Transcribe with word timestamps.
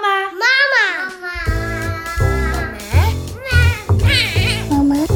Mama. 0.00 0.30
Mama. 0.32 0.84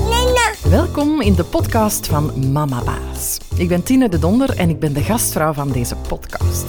Mama. 0.09 0.53
Welkom 0.69 1.21
in 1.21 1.35
de 1.35 1.45
podcast 1.45 2.07
van 2.07 2.53
Mama 2.53 2.83
Baas. 2.85 3.39
Ik 3.57 3.69
ben 3.69 3.83
Tine 3.83 4.09
de 4.09 4.19
Donder 4.19 4.57
en 4.57 4.69
ik 4.69 4.81
ben 4.81 4.93
de 4.93 5.03
gastvrouw 5.03 5.53
van 5.53 5.73
deze 5.73 5.97
podcast. 6.09 6.67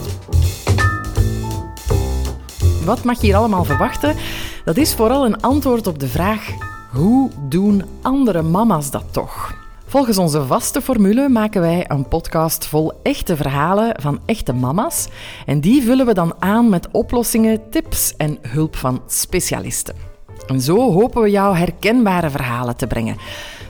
Wat 2.85 3.03
mag 3.03 3.21
je 3.21 3.25
hier 3.25 3.35
allemaal 3.35 3.63
verwachten? 3.63 4.15
Dat 4.65 4.77
is 4.77 4.93
vooral 4.93 5.25
een 5.25 5.41
antwoord 5.41 5.87
op 5.87 5.99
de 5.99 6.07
vraag: 6.07 6.49
hoe 6.91 7.31
doen 7.49 7.83
andere 8.01 8.41
mama's 8.41 8.91
dat 8.91 9.05
toch? 9.11 9.44
Volgens 9.87 10.17
onze 10.17 10.45
vaste 10.45 10.81
formule 10.81 11.29
maken 11.29 11.61
wij 11.61 11.85
een 11.87 12.07
podcast 12.07 12.65
vol 12.65 12.93
echte 13.03 13.35
verhalen 13.35 14.01
van 14.01 14.19
echte 14.25 14.53
mama's. 14.53 15.07
En 15.45 15.59
die 15.59 15.83
vullen 15.83 16.05
we 16.05 16.13
dan 16.13 16.33
aan 16.39 16.69
met 16.69 16.87
oplossingen, 16.91 17.69
tips 17.69 18.15
en 18.17 18.37
hulp 18.41 18.75
van 18.75 19.01
specialisten. 19.07 19.95
En 20.47 20.61
zo 20.61 20.91
hopen 20.91 21.21
we 21.21 21.29
jou 21.29 21.57
herkenbare 21.57 22.29
verhalen 22.29 22.77
te 22.77 22.87
brengen. 22.87 23.17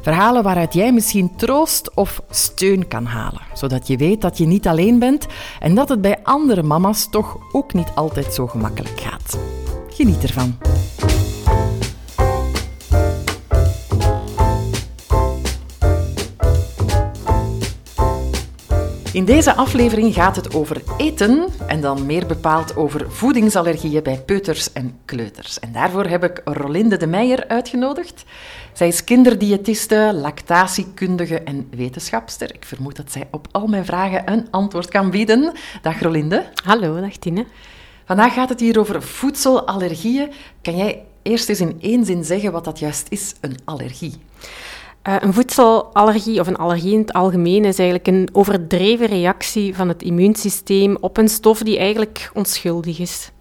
Verhalen 0.01 0.43
waaruit 0.43 0.73
jij 0.73 0.93
misschien 0.93 1.35
troost 1.35 1.93
of 1.93 2.21
steun 2.29 2.87
kan 2.87 3.05
halen, 3.05 3.41
zodat 3.53 3.87
je 3.87 3.97
weet 3.97 4.21
dat 4.21 4.37
je 4.37 4.45
niet 4.45 4.67
alleen 4.67 4.99
bent 4.99 5.27
en 5.59 5.75
dat 5.75 5.89
het 5.89 6.01
bij 6.01 6.19
andere 6.23 6.63
mama's 6.63 7.09
toch 7.09 7.37
ook 7.51 7.73
niet 7.73 7.91
altijd 7.95 8.33
zo 8.33 8.47
gemakkelijk 8.47 8.99
gaat. 8.99 9.37
Geniet 9.89 10.23
ervan. 10.23 10.57
In 19.15 19.25
deze 19.25 19.55
aflevering 19.55 20.13
gaat 20.13 20.35
het 20.35 20.55
over 20.55 20.81
eten 20.97 21.45
en 21.67 21.81
dan 21.81 22.05
meer 22.05 22.25
bepaald 22.25 22.75
over 22.75 23.11
voedingsallergieën 23.11 24.03
bij 24.03 24.21
peuters 24.21 24.73
en 24.73 24.99
kleuters. 25.05 25.59
En 25.59 25.71
daarvoor 25.71 26.05
heb 26.05 26.23
ik 26.23 26.41
Rolinde 26.43 26.97
de 26.97 27.07
Meijer 27.07 27.47
uitgenodigd. 27.47 28.23
Zij 28.73 28.87
is 28.87 29.03
kinderdiëtiste, 29.03 30.11
lactatiekundige 30.13 31.39
en 31.39 31.67
wetenschapster. 31.75 32.53
Ik 32.53 32.65
vermoed 32.65 32.95
dat 32.95 33.11
zij 33.11 33.27
op 33.31 33.47
al 33.51 33.67
mijn 33.67 33.85
vragen 33.85 34.31
een 34.31 34.47
antwoord 34.51 34.89
kan 34.89 35.09
bieden. 35.09 35.51
Dag 35.81 36.01
Rolinde. 36.01 36.45
Hallo, 36.63 36.99
dag 37.01 37.17
Tine. 37.17 37.45
Vandaag 38.05 38.33
gaat 38.33 38.49
het 38.49 38.59
hier 38.59 38.79
over 38.79 39.01
voedselallergieën. 39.01 40.31
Kan 40.61 40.77
jij 40.77 41.03
eerst 41.21 41.49
eens 41.49 41.59
in 41.59 41.77
één 41.81 42.05
zin 42.05 42.23
zeggen 42.23 42.51
wat 42.51 42.65
dat 42.65 42.79
juist 42.79 43.07
is, 43.09 43.33
een 43.41 43.57
allergie? 43.65 44.13
Uh, 45.07 45.15
een 45.19 45.33
voedselallergie 45.33 46.39
of 46.39 46.47
een 46.47 46.55
allergie 46.55 46.93
in 46.93 46.99
het 46.99 47.13
algemeen 47.13 47.65
is 47.65 47.79
eigenlijk 47.79 48.07
een 48.07 48.29
overdreven 48.31 49.07
reactie 49.07 49.75
van 49.75 49.87
het 49.87 50.03
immuunsysteem 50.03 50.97
op 50.99 51.17
een 51.17 51.29
stof 51.29 51.59
die 51.59 51.77
eigenlijk 51.77 52.31
onschuldig 52.33 52.99
is. 52.99 53.31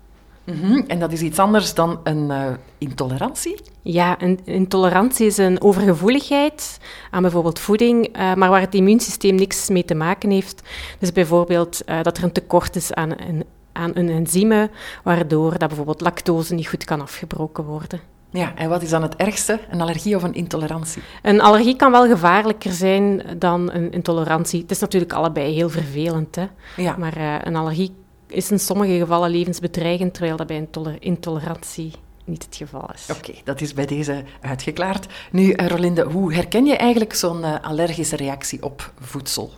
Mm 0.45 0.55
-hmm. 0.61 0.85
En 0.87 0.98
dat 0.98 1.12
is 1.12 1.20
iets 1.20 1.39
anders 1.39 1.75
dan 1.75 2.01
een 2.03 2.31
uh, 2.31 2.47
intolerantie? 2.79 3.61
Ja, 3.83 4.23
een 4.23 4.41
intolerantie 4.45 5.27
is 5.27 5.37
een 5.37 5.61
overgevoeligheid 5.62 6.79
aan 7.11 7.23
bijvoorbeeld 7.23 7.59
voeding, 7.59 8.17
uh, 8.17 8.35
maar 8.35 8.51
waar 8.51 8.61
het 8.61 8.75
immuunsysteem 8.75 9.35
niks 9.35 9.69
mee 9.69 9.85
te 9.85 9.95
maken 9.95 10.31
heeft. 10.31 10.62
Dus 10.98 11.12
bijvoorbeeld 11.12 11.83
dat 12.03 12.17
er 12.17 12.25
een 12.25 12.33
tekort 12.33 12.77
is 12.77 12.92
aan 12.92 13.11
een, 13.11 13.45
aan 13.73 13.91
een 13.95 14.09
enzyme, 14.09 14.70
waardoor 15.03 15.51
dat 15.51 15.69
bijvoorbeeld 15.69 16.01
lactose 16.01 16.55
niet 16.55 16.69
goed 16.69 16.85
kan 16.85 17.01
afgebroken 17.01 17.65
worden. 17.65 18.14
Ja, 18.39 18.53
en 18.57 18.69
wat 18.69 18.83
is 18.83 18.91
dan 18.91 19.03
het 19.03 19.17
ergste, 19.17 19.61
een 19.71 19.81
allergie 19.81 20.17
of 20.17 20.23
een 20.23 20.35
intolerantie? 20.35 21.03
Een 21.23 21.41
allergie 21.41 21.77
kan 21.77 21.91
wel 21.91 22.07
gevaarlijker 22.07 22.73
zijn 22.73 23.23
dan 23.39 23.73
een 23.73 23.93
intolerantie. 23.93 24.61
Het 24.61 24.71
is 24.71 24.79
natuurlijk 24.79 25.13
allebei 25.13 25.55
heel 25.55 25.71
vervelend, 25.71 26.35
hè? 26.35 26.47
Ja. 26.77 26.97
maar 26.97 27.19
uh, 27.19 27.35
een 27.43 27.57
allergie 27.57 27.95
is 28.27 28.51
in 28.51 28.59
sommige 28.59 28.99
gevallen 28.99 29.31
levensbedreigend, 29.31 30.15
terwijl 30.15 30.37
dat 30.37 30.47
bij 30.47 30.67
een 30.73 31.01
intolerantie 31.01 31.93
niet 32.25 32.45
het 32.45 32.57
geval 32.57 32.91
is. 32.95 33.07
Oké, 33.11 33.29
okay, 33.29 33.41
dat 33.45 33.61
is 33.61 33.73
bij 33.73 33.87
deze 33.87 34.23
uitgeklaard. 34.41 35.07
Nu, 35.31 35.53
Rolinde, 35.57 36.03
hoe 36.03 36.35
herken 36.35 36.65
je 36.65 36.77
eigenlijk 36.77 37.15
zo'n 37.15 37.41
uh, 37.41 37.55
allergische 37.63 38.17
reactie 38.17 38.63
op 38.63 38.92
voedsel? 39.01 39.53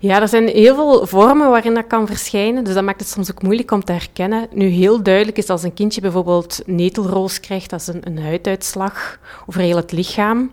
Ja, 0.00 0.20
er 0.20 0.28
zijn 0.28 0.48
heel 0.48 0.74
veel 0.74 1.06
vormen 1.06 1.50
waarin 1.50 1.74
dat 1.74 1.86
kan 1.86 2.06
verschijnen, 2.06 2.64
dus 2.64 2.74
dat 2.74 2.84
maakt 2.84 3.00
het 3.00 3.08
soms 3.08 3.30
ook 3.30 3.42
moeilijk 3.42 3.70
om 3.70 3.84
te 3.84 3.92
herkennen. 3.92 4.46
Nu, 4.52 4.66
heel 4.66 5.02
duidelijk 5.02 5.38
is 5.38 5.48
als 5.48 5.62
een 5.62 5.74
kindje 5.74 6.00
bijvoorbeeld 6.00 6.62
netelroos 6.66 7.40
krijgt, 7.40 7.70
dat 7.70 7.80
is 7.80 7.86
een, 7.86 8.00
een 8.04 8.18
huiduitslag 8.18 9.18
over 9.46 9.60
heel 9.60 9.76
het 9.76 9.92
lichaam. 9.92 10.52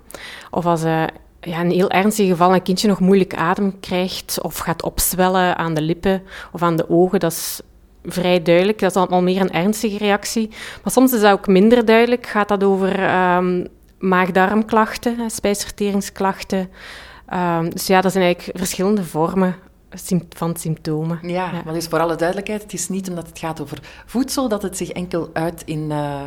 Of 0.52 0.66
als 0.66 0.84
uh, 0.84 1.04
ja, 1.42 1.62
in 1.62 1.70
heel 1.70 1.90
ernstige 1.90 2.30
geval 2.30 2.54
een 2.54 2.62
kindje 2.62 2.88
nog 2.88 3.00
moeilijk 3.00 3.36
adem 3.36 3.80
krijgt 3.80 4.42
of 4.42 4.58
gaat 4.58 4.84
opzwellen 4.84 5.58
aan 5.58 5.74
de 5.74 5.82
lippen 5.82 6.22
of 6.52 6.62
aan 6.62 6.76
de 6.76 6.90
ogen, 6.90 7.20
dat 7.20 7.32
is 7.32 7.62
vrij 8.06 8.42
duidelijk. 8.42 8.80
Dat 8.80 8.90
is 8.90 8.98
allemaal 8.98 9.22
meer 9.22 9.42
een 9.42 9.52
ernstige 9.52 9.98
reactie. 9.98 10.50
Maar 10.84 10.92
soms 10.92 11.14
is 11.14 11.22
dat 11.22 11.32
ook 11.32 11.48
minder 11.48 11.86
duidelijk. 11.86 12.28
Gaat 12.28 12.48
dat 12.48 12.64
over 12.64 13.14
um, 13.36 13.68
maag-darmklachten, 14.00 15.32
spijsverteringsklachten, 15.32 16.70
Um, 17.34 17.70
dus 17.70 17.88
ja, 17.88 18.02
dat 18.02 18.12
zijn 18.12 18.24
eigenlijk 18.24 18.58
verschillende 18.58 19.04
vormen 19.04 19.56
van 20.30 20.56
symptomen. 20.56 21.20
Ja, 21.22 21.52
ja, 21.52 21.62
maar 21.66 21.74
dus 21.74 21.88
voor 21.88 22.00
alle 22.00 22.16
duidelijkheid, 22.16 22.62
het 22.62 22.74
is 22.74 22.90
niet 22.90 23.10
omdat 23.10 23.28
het 23.28 23.40
gaat 23.40 23.62
over 23.62 23.80
voedsel 24.06 24.48
dat 24.48 24.62
het 24.62 24.78
zich 24.78 24.90
enkel 24.90 25.30
uit 25.34 25.62
in 25.66 25.90
uh, 25.90 26.22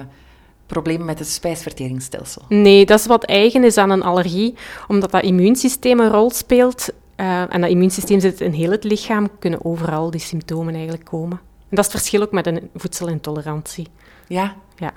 problemen 0.66 1.06
met 1.06 1.18
het 1.18 1.28
spijsverteringsstelsel. 1.28 2.42
Nee, 2.48 2.86
dat 2.86 2.98
is 2.98 3.06
wat 3.06 3.24
eigen 3.24 3.64
is 3.64 3.76
aan 3.76 3.90
een 3.90 4.02
allergie, 4.02 4.54
omdat 4.88 5.10
dat 5.10 5.22
immuunsysteem 5.22 6.00
een 6.00 6.10
rol 6.10 6.30
speelt. 6.30 6.88
Uh, 7.16 7.54
en 7.54 7.60
dat 7.60 7.70
immuunsysteem 7.70 8.20
zit 8.20 8.40
in 8.40 8.52
heel 8.52 8.70
het 8.70 8.84
lichaam, 8.84 9.28
kunnen 9.38 9.64
overal 9.64 10.10
die 10.10 10.20
symptomen 10.20 10.74
eigenlijk 10.74 11.04
komen. 11.04 11.40
En 11.40 11.76
dat 11.76 11.86
is 11.86 11.92
het 11.92 12.00
verschil 12.00 12.22
ook 12.22 12.32
met 12.32 12.46
een 12.46 12.70
voedselintolerantie. 12.74 13.86
Ja? 14.26 14.54
Ja. 14.76 14.92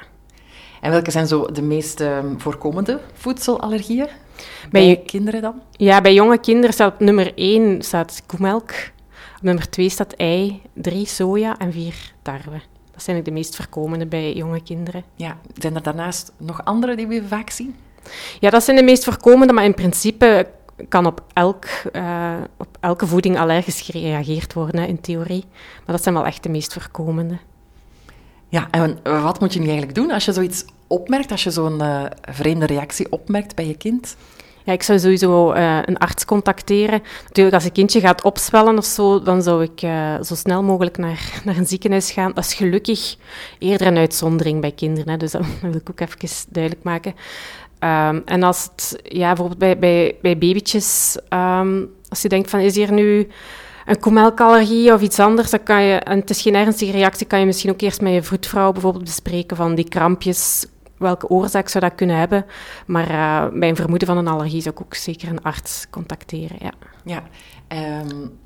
En 0.81 0.91
welke 0.91 1.11
zijn 1.11 1.27
zo 1.27 1.45
de 1.45 1.61
meest 1.61 2.01
uh, 2.01 2.19
voorkomende 2.37 2.99
voedselallergieën? 3.13 4.07
Bij, 4.71 4.85
bij 4.85 5.03
kinderen 5.05 5.41
dan? 5.41 5.61
Ja, 5.71 6.01
bij 6.01 6.13
jonge 6.13 6.37
kinderen 6.37 6.73
staat 6.73 6.93
op 6.93 6.99
nummer 6.99 7.31
1 7.35 7.81
staat 7.81 8.23
koemelk, 8.25 8.71
op 9.35 9.41
nummer 9.41 9.69
2 9.69 9.89
staat 9.89 10.13
ei, 10.13 10.61
3 10.73 11.05
soja 11.05 11.57
en 11.57 11.71
4 11.71 12.13
tarwe. 12.21 12.61
Dat 12.91 13.03
zijn 13.03 13.23
de 13.23 13.31
meest 13.31 13.55
voorkomende 13.55 14.05
bij 14.05 14.33
jonge 14.33 14.63
kinderen. 14.63 15.03
Ja, 15.15 15.37
zijn 15.57 15.75
er 15.75 15.83
daarnaast 15.83 16.31
nog 16.37 16.65
andere 16.65 16.95
die 16.95 17.07
we 17.07 17.27
vaak 17.27 17.49
zien? 17.49 17.75
Ja, 18.39 18.49
dat 18.49 18.63
zijn 18.63 18.77
de 18.77 18.83
meest 18.83 19.03
voorkomende, 19.03 19.53
maar 19.53 19.63
in 19.63 19.73
principe 19.73 20.47
kan 20.87 21.05
op, 21.05 21.23
elk, 21.33 21.65
uh, 21.93 22.33
op 22.57 22.77
elke 22.79 23.07
voeding 23.07 23.39
allergisch 23.39 23.81
gereageerd 23.81 24.53
worden, 24.53 24.87
in 24.87 25.01
theorie. 25.01 25.45
Maar 25.85 25.95
dat 25.95 26.03
zijn 26.03 26.15
wel 26.15 26.25
echt 26.25 26.43
de 26.43 26.49
meest 26.49 26.73
voorkomende. 26.73 27.37
Ja, 28.47 28.67
en 28.71 28.99
wat 29.03 29.39
moet 29.39 29.53
je 29.53 29.59
nu 29.59 29.65
eigenlijk 29.65 29.95
doen 29.95 30.11
als 30.11 30.25
je 30.25 30.33
zoiets 30.33 30.65
opmerkt, 30.89 31.31
als 31.31 31.43
je 31.43 31.51
zo'n 31.51 31.81
uh, 31.81 32.03
vreemde 32.21 32.65
reactie 32.65 33.11
opmerkt 33.11 33.55
bij 33.55 33.67
je 33.67 33.77
kind? 33.77 34.15
Ja, 34.63 34.73
ik 34.73 34.83
zou 34.83 34.99
sowieso 34.99 35.53
uh, 35.53 35.79
een 35.85 35.97
arts 35.97 36.25
contacteren. 36.25 37.01
Natuurlijk, 37.27 37.55
als 37.55 37.65
een 37.65 37.71
kindje 37.71 37.99
gaat 37.99 38.21
opzwellen 38.21 38.77
of 38.77 38.85
zo, 38.85 39.21
dan 39.21 39.41
zou 39.41 39.63
ik 39.63 39.81
uh, 39.81 40.21
zo 40.21 40.35
snel 40.35 40.63
mogelijk 40.63 40.97
naar, 40.97 41.41
naar 41.43 41.57
een 41.57 41.67
ziekenhuis 41.67 42.11
gaan. 42.11 42.31
Dat 42.33 42.43
is 42.43 42.53
gelukkig 42.53 43.15
eerder 43.59 43.87
een 43.87 43.97
uitzondering 43.97 44.61
bij 44.61 44.71
kinderen, 44.71 45.09
hè, 45.09 45.17
dus 45.17 45.31
dat 45.31 45.45
wil 45.61 45.75
ik 45.75 45.89
ook 45.89 45.99
even 45.99 46.29
duidelijk 46.49 46.83
maken. 46.83 47.13
Um, 47.79 48.21
en 48.25 48.43
als 48.43 48.63
het, 48.63 48.99
ja, 49.03 49.27
bijvoorbeeld 49.27 49.59
bij, 49.59 49.79
bij, 49.79 50.17
bij 50.21 50.37
babytjes, 50.37 51.17
um, 51.29 51.89
als 52.09 52.21
je 52.21 52.29
denkt 52.29 52.49
van, 52.49 52.59
is 52.59 52.75
hier 52.75 52.91
nu 52.91 53.27
een 53.85 53.99
koemelkallergie 53.99 54.93
of 54.93 55.01
iets 55.01 55.19
anders, 55.19 55.49
dan 55.49 55.63
kan 55.63 55.83
je, 55.83 55.95
en 55.95 56.19
het 56.19 56.29
is 56.29 56.41
geen 56.41 56.55
ernstige 56.55 56.91
reactie, 56.91 57.27
kan 57.27 57.39
je 57.39 57.45
misschien 57.45 57.71
ook 57.71 57.81
eerst 57.81 58.01
met 58.01 58.13
je 58.13 58.23
vroedvrouw 58.23 58.71
bijvoorbeeld 58.71 59.03
bespreken 59.03 59.57
van 59.57 59.75
die 59.75 59.89
krampjes, 59.89 60.65
welke 60.99 61.27
oorzaak 61.27 61.67
zou 61.67 61.83
dat 61.83 61.95
kunnen 61.95 62.17
hebben. 62.17 62.45
Maar 62.85 63.09
uh, 63.11 63.59
bij 63.59 63.69
een 63.69 63.75
vermoeden 63.75 64.07
van 64.07 64.17
een 64.17 64.27
allergie 64.27 64.61
zou 64.61 64.75
ik 64.75 64.81
ook 64.81 64.95
zeker 64.95 65.29
een 65.29 65.43
arts 65.43 65.87
contacteren. 65.89 66.57
Ja, 66.61 66.71
ja 67.05 67.23
um, 68.01 68.39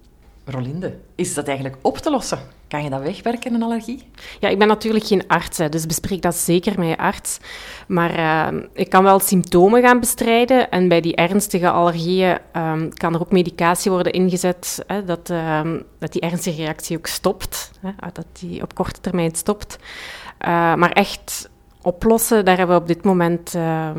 Rolinde, 0.45 0.97
is 1.15 1.33
dat 1.33 1.47
eigenlijk 1.47 1.77
op 1.81 1.97
te 1.97 2.09
lossen? 2.11 2.39
Kan 2.67 2.83
je 2.83 2.89
dat 2.89 3.01
wegwerken, 3.01 3.53
een 3.53 3.63
allergie? 3.63 4.09
Ja, 4.39 4.49
ik 4.49 4.57
ben 4.59 4.67
natuurlijk 4.67 5.05
geen 5.05 5.27
arts, 5.27 5.57
hè, 5.57 5.69
dus 5.69 5.85
bespreek 5.85 6.21
dat 6.21 6.35
zeker 6.35 6.79
met 6.79 6.87
je 6.87 6.97
arts. 6.97 7.39
Maar 7.87 8.19
uh, 8.53 8.59
ik 8.73 8.89
kan 8.89 9.03
wel 9.03 9.19
symptomen 9.19 9.81
gaan 9.81 9.99
bestrijden. 9.99 10.71
En 10.71 10.87
bij 10.87 11.01
die 11.01 11.15
ernstige 11.15 11.69
allergieën 11.69 12.37
um, 12.53 12.93
kan 12.93 13.13
er 13.13 13.19
ook 13.19 13.31
medicatie 13.31 13.91
worden 13.91 14.13
ingezet, 14.13 14.83
hè, 14.87 15.03
dat, 15.03 15.29
um, 15.29 15.83
dat 15.99 16.11
die 16.11 16.21
ernstige 16.21 16.61
reactie 16.61 16.97
ook 16.97 17.07
stopt. 17.07 17.71
Hè, 17.79 17.91
dat 18.13 18.25
die 18.39 18.61
op 18.61 18.75
korte 18.75 19.01
termijn 19.01 19.35
stopt. 19.35 19.77
Uh, 20.41 20.75
maar 20.75 20.91
echt 20.91 21.49
oplossen, 21.83 22.45
daar 22.45 22.57
hebben 22.57 22.75
we 22.75 22.81
op 22.81 22.87
dit 22.87 23.03
moment 23.03 23.53
uh, 23.55 23.89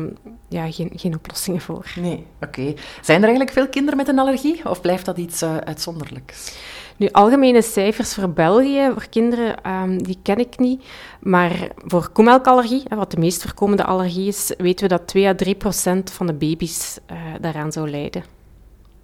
ja, 0.49 0.71
geen, 0.71 0.91
geen 0.95 1.15
oplossingen 1.15 1.61
voor. 1.61 1.91
Nee, 1.95 2.25
oké. 2.41 2.59
Okay. 2.59 2.75
Zijn 3.01 3.17
er 3.17 3.27
eigenlijk 3.27 3.57
veel 3.57 3.67
kinderen 3.67 3.97
met 3.97 4.07
een 4.07 4.19
allergie 4.19 4.69
of 4.69 4.81
blijft 4.81 5.05
dat 5.05 5.17
iets 5.17 5.43
uh, 5.43 5.57
uitzonderlijks? 5.57 6.57
Nu, 6.97 7.09
algemene 7.11 7.61
cijfers 7.61 8.13
voor 8.13 8.29
België, 8.29 8.89
voor 8.93 9.07
kinderen, 9.09 9.71
um, 9.71 10.03
die 10.03 10.19
ken 10.23 10.37
ik 10.37 10.59
niet. 10.59 10.83
Maar 11.19 11.67
voor 11.77 12.09
koemelkallergie, 12.09 12.83
wat 12.89 13.11
de 13.11 13.17
meest 13.17 13.41
voorkomende 13.41 13.83
allergie 13.83 14.27
is, 14.27 14.53
weten 14.57 14.89
we 14.89 14.95
dat 14.95 15.07
2 15.07 15.27
à 15.27 15.35
3 15.35 15.55
procent 15.55 16.11
van 16.11 16.27
de 16.27 16.33
baby's 16.33 16.99
uh, 17.11 17.17
daaraan 17.41 17.71
zou 17.71 17.89
lijden. 17.89 18.23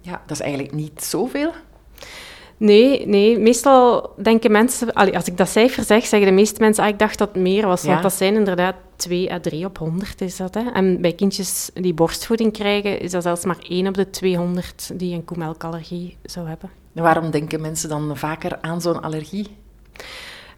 Ja, 0.00 0.22
dat 0.26 0.36
is 0.36 0.40
eigenlijk 0.40 0.74
niet 0.74 1.04
zoveel. 1.04 1.52
Nee, 2.62 3.06
nee. 3.06 3.38
Meestal 3.38 4.12
denken 4.16 4.50
mensen... 4.50 4.92
allee, 4.92 5.14
als 5.14 5.26
ik 5.26 5.36
dat 5.36 5.48
cijfer 5.48 5.84
zeg, 5.84 6.06
zeggen 6.06 6.28
de 6.28 6.34
meeste 6.34 6.60
mensen... 6.60 6.84
Ah, 6.84 6.88
ik 6.90 6.98
dacht 6.98 7.18
dat 7.18 7.28
het 7.32 7.42
meer 7.42 7.66
was. 7.66 7.82
Ja. 7.82 7.88
Want 7.88 8.02
dat 8.02 8.12
zijn 8.12 8.34
inderdaad 8.34 8.74
2 8.96 9.32
à 9.32 9.40
3 9.40 9.64
op 9.64 9.78
100 9.78 10.20
is 10.20 10.36
dat. 10.36 10.54
Hè. 10.54 10.70
En 10.72 11.00
bij 11.00 11.12
kindjes 11.12 11.70
die 11.74 11.94
borstvoeding 11.94 12.52
krijgen... 12.52 13.00
is 13.00 13.10
dat 13.10 13.22
zelfs 13.22 13.44
maar 13.44 13.58
1 13.68 13.86
op 13.86 13.94
de 13.94 14.10
200 14.10 14.90
die 14.94 15.14
een 15.14 15.24
koemelkallergie 15.24 16.16
zou 16.22 16.48
hebben. 16.48 16.70
Waarom 16.92 17.30
denken 17.30 17.60
mensen 17.60 17.88
dan 17.88 18.16
vaker 18.16 18.58
aan 18.60 18.80
zo'n 18.80 19.02
allergie? 19.02 19.56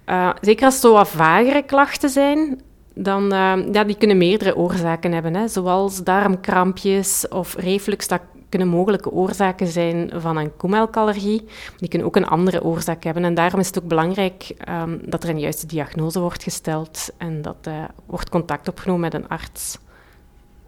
Eh, 0.04 0.30
zeker 0.40 0.64
als 0.64 0.74
het 0.74 0.82
zo 0.82 0.92
wat 0.92 1.08
vagere 1.08 1.62
klachten 1.62 2.10
zijn, 2.10 2.60
dan 2.94 3.24
uh, 3.24 3.72
ja, 3.72 3.84
die 3.84 3.96
kunnen 3.96 4.18
meerdere 4.18 4.56
oorzaken 4.56 5.12
hebben. 5.12 5.34
Hè, 5.34 5.48
zoals 5.48 6.02
darmkrampjes 6.02 7.28
of 7.28 7.54
reflux, 7.54 8.08
dat 8.08 8.20
kunnen 8.54 8.74
mogelijke 8.74 9.10
oorzaken 9.10 9.66
zijn 9.66 10.10
van 10.14 10.36
een 10.36 10.56
koemelkallergie. 10.56 11.44
Die 11.76 11.88
kunnen 11.88 12.06
ook 12.06 12.16
een 12.16 12.26
andere 12.26 12.64
oorzaak 12.64 13.04
hebben. 13.04 13.24
En 13.24 13.34
daarom 13.34 13.60
is 13.60 13.66
het 13.66 13.82
ook 13.82 13.88
belangrijk 13.88 14.54
um, 14.68 15.00
dat 15.04 15.22
er 15.22 15.28
een 15.28 15.38
juiste 15.38 15.66
diagnose 15.66 16.20
wordt 16.20 16.42
gesteld 16.42 17.10
en 17.16 17.42
dat 17.42 17.56
uh, 17.68 17.84
wordt 18.06 18.28
contact 18.28 18.68
opgenomen 18.68 19.00
met 19.00 19.14
een 19.14 19.28
arts. 19.28 19.78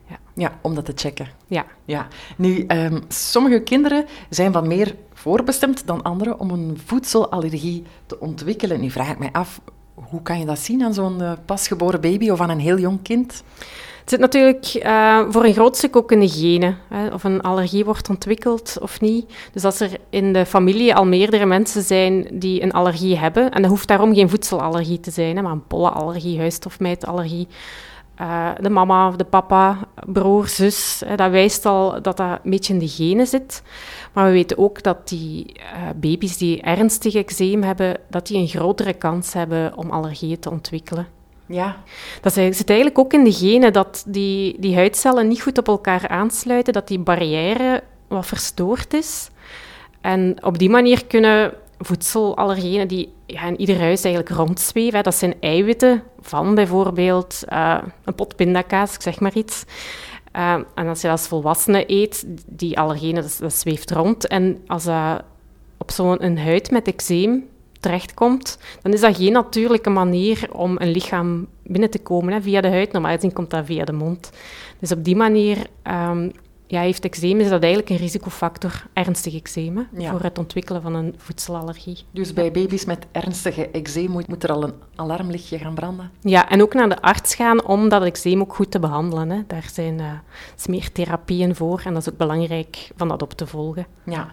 Ja. 0.09 0.19
ja, 0.35 0.59
om 0.61 0.75
dat 0.75 0.85
te 0.85 0.93
checken. 0.95 1.29
Ja. 1.47 1.67
ja. 1.85 2.07
Nu, 2.37 2.65
um, 2.69 3.03
sommige 3.09 3.61
kinderen 3.61 4.07
zijn 4.31 4.53
wat 4.53 4.67
meer 4.67 4.95
voorbestemd 5.13 5.87
dan 5.87 6.03
anderen 6.03 6.41
om 6.41 6.51
een 6.51 6.81
voedselallergie 6.85 7.85
te 8.07 8.21
ontwikkelen. 8.21 8.81
Nu 8.81 8.91
vraag 8.91 9.11
ik 9.11 9.19
mij 9.19 9.33
af, 9.33 9.61
hoe 9.95 10.23
kan 10.23 10.39
je 10.39 10.47
dat 10.47 10.59
zien 10.59 10.83
aan 10.83 10.95
zo'n 10.95 11.23
uh, 11.23 11.33
pasgeboren 11.45 12.01
baby 12.01 12.31
of 12.31 12.41
aan 12.41 12.51
een 12.51 12.61
heel 12.61 12.79
jong 12.79 13.03
kind? 13.03 13.43
Het 14.07 14.15
zit 14.15 14.25
natuurlijk 14.25 14.75
uh, 14.75 15.21
voor 15.29 15.45
een 15.45 15.53
groot 15.53 15.77
stuk 15.77 15.97
ook 15.97 16.13
in 16.13 16.21
de 16.21 16.29
genen, 16.29 16.79
hè, 16.89 17.09
of 17.09 17.25
een 17.25 17.41
allergie 17.41 17.85
wordt 17.85 18.09
ontwikkeld 18.09 18.77
of 18.81 19.01
niet. 19.01 19.33
Dus 19.53 19.65
als 19.65 19.81
er 19.81 19.91
in 20.11 20.33
de 20.33 20.47
familie 20.47 20.95
al 20.95 21.07
meerdere 21.07 21.47
mensen 21.47 21.83
zijn 21.83 22.29
die 22.33 22.63
een 22.63 22.73
allergie 22.73 23.17
hebben, 23.17 23.51
en 23.51 23.63
dat 23.63 23.71
hoeft 23.71 23.89
daarom 23.89 24.15
geen 24.15 24.29
voedselallergie 24.29 25.01
te 25.01 25.11
zijn, 25.11 25.37
hè, 25.37 25.43
maar 25.43 25.53
een 25.53 25.67
pollenallergie, 25.67 26.39
huisstofmijtallergie, 26.39 27.49
uh, 28.21 28.51
de 28.61 28.71
mama, 28.71 29.11
de 29.11 29.25
papa, 29.25 29.79
broer, 30.05 30.49
zus, 30.49 31.03
hè, 31.07 31.17
dat 31.17 31.31
wijst 31.31 31.67
al 31.67 32.03
dat 32.03 32.17
dat 32.17 32.41
een 32.45 32.51
beetje 32.51 32.73
in 32.73 32.79
de 32.79 32.89
genen 32.89 33.27
zit. 33.27 33.63
Maar 34.13 34.27
we 34.27 34.33
weten 34.33 34.59
ook 34.59 34.83
dat 34.83 35.09
die 35.09 35.53
uh, 35.57 35.89
baby's 35.97 36.37
die 36.37 36.61
ernstig 36.61 37.15
eczeem 37.15 37.63
hebben, 37.63 37.97
dat 38.11 38.27
die 38.27 38.39
een 38.39 38.49
grotere 38.49 38.95
kans 38.95 39.33
hebben 39.33 39.77
om 39.77 39.91
allergieën 39.91 40.39
te 40.39 40.51
ontwikkelen. 40.51 41.16
Ja. 41.47 41.77
Dat 42.21 42.33
zit 42.33 42.69
eigenlijk 42.69 42.99
ook 42.99 43.13
in 43.13 43.25
de 43.25 43.33
genen 43.33 43.73
dat 43.73 44.05
die, 44.07 44.57
die 44.61 44.75
huidcellen 44.75 45.29
niet 45.29 45.43
goed 45.43 45.59
op 45.59 45.69
elkaar 45.69 46.09
aansluiten, 46.09 46.73
dat 46.73 46.89
die 46.89 46.99
barrière 46.99 47.83
wat 48.09 48.27
verstoord 48.27 48.95
is. 48.95 49.31
En 50.01 50.37
op 50.41 50.59
die 50.59 50.71
manier 50.71 51.07
kunnen 51.07 51.53
voedselallergenen 51.79 52.89
die 52.89 53.13
in 53.27 53.61
ieder 53.61 53.79
huis 53.79 54.05
eigenlijk 54.05 54.37
rondzweven, 54.37 55.03
dat 55.03 55.15
zijn 55.15 55.35
eiwitten 55.41 56.03
van 56.21 56.55
bijvoorbeeld 56.55 57.43
uh, 57.53 57.79
een 58.05 58.15
pot 58.15 58.37
pindakaas, 58.37 58.95
ik 58.95 59.03
zeg 59.03 59.21
maar 59.21 59.35
iets. 59.35 59.65
Uh, 60.37 60.53
en 60.75 60.89
als 60.89 61.01
je 61.01 61.11
als 61.11 61.29
volwassene 61.29 61.85
eet, 61.87 62.25
die 62.47 62.79
allergenen, 62.79 63.25
dat, 63.39 63.53
zweeft 63.55 63.91
rond. 63.91 64.27
En 64.27 64.63
als 64.67 64.85
dat 64.85 65.23
op 65.77 65.91
zo'n 65.91 66.37
huid 66.37 66.71
met 66.71 66.87
eczeem 66.87 67.49
terechtkomt, 67.87 68.59
dan 68.83 68.93
is 68.93 69.01
dat 69.01 69.17
geen 69.17 69.33
natuurlijke 69.33 69.91
manier 69.91 70.49
om 70.53 70.77
een 70.79 70.91
lichaam 70.91 71.47
binnen 71.63 71.91
te 71.91 71.99
komen 71.99 72.33
hè, 72.33 72.43
via 72.43 72.61
de 72.61 72.69
huid. 72.69 72.93
Normaal 72.93 73.15
gezien 73.15 73.33
komt 73.33 73.51
dat 73.51 73.67
via 73.67 73.85
de 73.85 73.93
mond. 73.93 74.31
Dus 74.79 74.93
op 74.93 75.05
die 75.05 75.17
manier 75.17 75.57
um, 75.85 76.33
ja, 76.67 76.81
heeft 76.81 77.05
eczeem 77.05 77.41
is 77.41 77.49
dat 77.49 77.63
eigenlijk 77.63 77.91
een 77.91 77.97
risicofactor, 77.97 78.87
ernstig 78.93 79.35
eczeem, 79.35 79.89
Ja. 79.97 80.11
voor 80.11 80.21
het 80.21 80.39
ontwikkelen 80.39 80.83
van 80.83 80.95
een 80.95 81.15
voedselallergie. 81.17 81.99
Dus 82.11 82.33
bij 82.33 82.51
baby's 82.53 82.85
met 82.85 83.07
ernstige 83.13 83.69
eczeem 83.71 84.11
moet, 84.11 84.29
moet 84.29 84.43
er 84.43 84.53
al 84.53 84.63
een 84.63 84.75
alarmlichtje 84.97 85.59
gaan 85.59 85.75
branden? 85.75 86.11
Ja, 86.21 86.49
en 86.49 86.63
ook 86.63 86.75
naar 86.75 86.89
de 86.89 87.01
arts 87.01 87.35
gaan 87.35 87.65
om 87.65 87.89
dat 87.89 88.03
eczeem 88.03 88.41
ook 88.41 88.55
goed 88.55 88.71
te 88.71 88.79
behandelen. 88.79 89.31
Hè. 89.31 89.41
Daar 89.47 89.69
zijn 89.73 89.99
uh, 89.99 90.11
smeertherapieën 90.57 91.55
voor 91.55 91.83
en 91.85 91.93
dat 91.93 92.03
is 92.07 92.13
ook 92.13 92.19
belangrijk 92.19 92.91
van 92.97 93.09
dat 93.09 93.23
op 93.23 93.33
te 93.33 93.47
volgen. 93.47 93.87
Ja. 94.05 94.33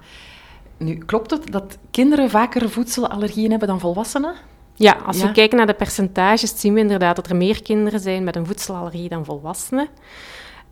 Nu, 0.77 0.95
klopt 0.97 1.31
het 1.31 1.51
dat 1.51 1.77
kinderen 1.91 2.29
vaker 2.29 2.69
voedselallergieën 2.69 3.49
hebben 3.49 3.67
dan 3.67 3.79
volwassenen? 3.79 4.33
Ja, 4.75 4.97
als 5.05 5.19
Ja. 5.19 5.25
we 5.27 5.31
kijken 5.31 5.57
naar 5.57 5.67
de 5.67 5.73
percentages, 5.73 6.59
zien 6.59 6.73
we 6.73 6.79
inderdaad 6.79 7.15
dat 7.15 7.29
er 7.29 7.35
meer 7.35 7.61
kinderen 7.61 7.99
zijn 7.99 8.23
met 8.23 8.35
een 8.35 8.45
voedselallergie 8.45 9.09
dan 9.09 9.25
volwassenen. 9.25 9.87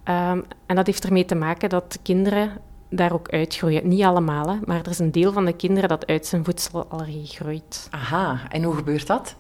Um, 0.09 0.44
en 0.65 0.75
dat 0.75 0.86
heeft 0.86 1.03
ermee 1.03 1.25
te 1.25 1.36
maken 1.36 1.69
dat 1.69 2.00
kinderen 2.01 2.51
daar 2.89 3.13
ook 3.13 3.30
uitgroeien. 3.30 3.88
Niet 3.88 4.03
allemaal, 4.03 4.50
hè, 4.50 4.56
maar 4.65 4.80
er 4.80 4.89
is 4.89 5.00
een 5.00 5.12
deel 5.12 5.31
van 5.31 5.45
de 5.45 5.53
kinderen 5.53 5.89
dat 5.89 6.07
uit 6.07 6.25
zijn 6.25 6.44
voedselallergie 6.44 7.25
groeit. 7.25 7.88
Aha, 7.92 8.39
en 8.50 8.63
hoe 8.63 8.75
gebeurt 8.75 9.07
dat? 9.07 9.36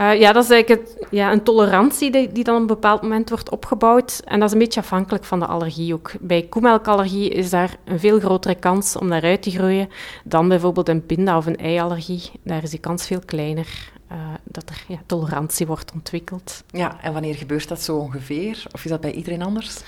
Uh, 0.00 0.20
ja, 0.20 0.32
dat 0.32 0.44
is 0.44 0.50
eigenlijk 0.50 1.06
ja, 1.10 1.32
een 1.32 1.42
tolerantie 1.42 2.10
die, 2.10 2.32
die 2.32 2.44
dan 2.44 2.54
op 2.54 2.60
een 2.60 2.66
bepaald 2.66 3.02
moment 3.02 3.28
wordt 3.28 3.50
opgebouwd. 3.50 4.22
En 4.24 4.38
dat 4.38 4.48
is 4.48 4.54
een 4.54 4.60
beetje 4.60 4.80
afhankelijk 4.80 5.24
van 5.24 5.38
de 5.38 5.46
allergie 5.46 5.94
ook. 5.94 6.12
Bij 6.20 6.42
koemelkallergie 6.42 7.30
is 7.30 7.50
daar 7.50 7.76
een 7.84 8.00
veel 8.00 8.20
grotere 8.20 8.54
kans 8.54 8.96
om 8.96 9.08
daaruit 9.08 9.42
te 9.42 9.50
groeien 9.50 9.88
dan 10.24 10.48
bijvoorbeeld 10.48 10.88
een 10.88 11.06
pinda- 11.06 11.36
of 11.36 11.46
een 11.46 11.56
eiallergie. 11.56 12.30
Daar 12.44 12.62
is 12.62 12.70
die 12.70 12.78
kans 12.78 13.06
veel 13.06 13.20
kleiner. 13.24 13.90
Uh, 14.12 14.18
dat 14.44 14.68
er 14.68 14.84
ja, 14.88 14.98
tolerantie 15.06 15.66
wordt 15.66 15.92
ontwikkeld. 15.92 16.64
Ja, 16.70 16.96
en 17.02 17.12
wanneer 17.12 17.34
gebeurt 17.34 17.68
dat 17.68 17.80
zo 17.80 17.96
ongeveer? 17.96 18.64
Of 18.72 18.84
is 18.84 18.90
dat 18.90 19.00
bij 19.00 19.12
iedereen 19.12 19.42
anders? 19.42 19.80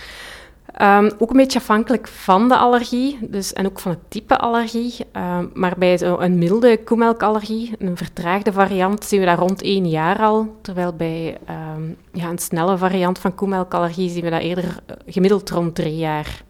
Um, 0.82 1.10
ook 1.18 1.30
een 1.30 1.36
beetje 1.36 1.58
afhankelijk 1.58 2.08
van 2.08 2.48
de 2.48 2.56
allergie 2.56 3.18
dus, 3.20 3.52
en 3.52 3.66
ook 3.66 3.80
van 3.80 3.90
het 3.90 4.00
type 4.08 4.38
allergie. 4.38 4.94
Um, 5.12 5.50
maar 5.54 5.74
bij 5.78 5.98
zo 5.98 6.18
een 6.18 6.38
milde 6.38 6.84
koemelkallergie, 6.84 7.74
een 7.78 7.96
vertraagde 7.96 8.52
variant, 8.52 9.04
zien 9.04 9.20
we 9.20 9.26
dat 9.26 9.38
rond 9.38 9.62
één 9.62 9.88
jaar 9.88 10.18
al. 10.18 10.56
Terwijl 10.62 10.92
bij 10.92 11.38
um, 11.76 11.96
ja, 12.12 12.28
een 12.28 12.38
snelle 12.38 12.78
variant 12.78 13.18
van 13.18 13.34
koemelkallergie 13.34 14.10
zien 14.10 14.24
we 14.24 14.30
dat 14.30 14.40
eerder 14.40 14.64
uh, 14.64 14.96
gemiddeld 15.06 15.50
rond 15.50 15.74
drie 15.74 15.96
jaar. 15.96 16.42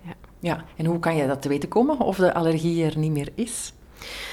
Ja. 0.00 0.12
ja, 0.38 0.64
en 0.76 0.86
hoe 0.86 0.98
kan 0.98 1.16
je 1.16 1.26
dat 1.26 1.42
te 1.42 1.48
weten 1.48 1.68
komen 1.68 2.00
of 2.00 2.16
de 2.16 2.34
allergie 2.34 2.84
er 2.84 2.98
niet 2.98 3.12
meer 3.12 3.28
is? 3.34 3.72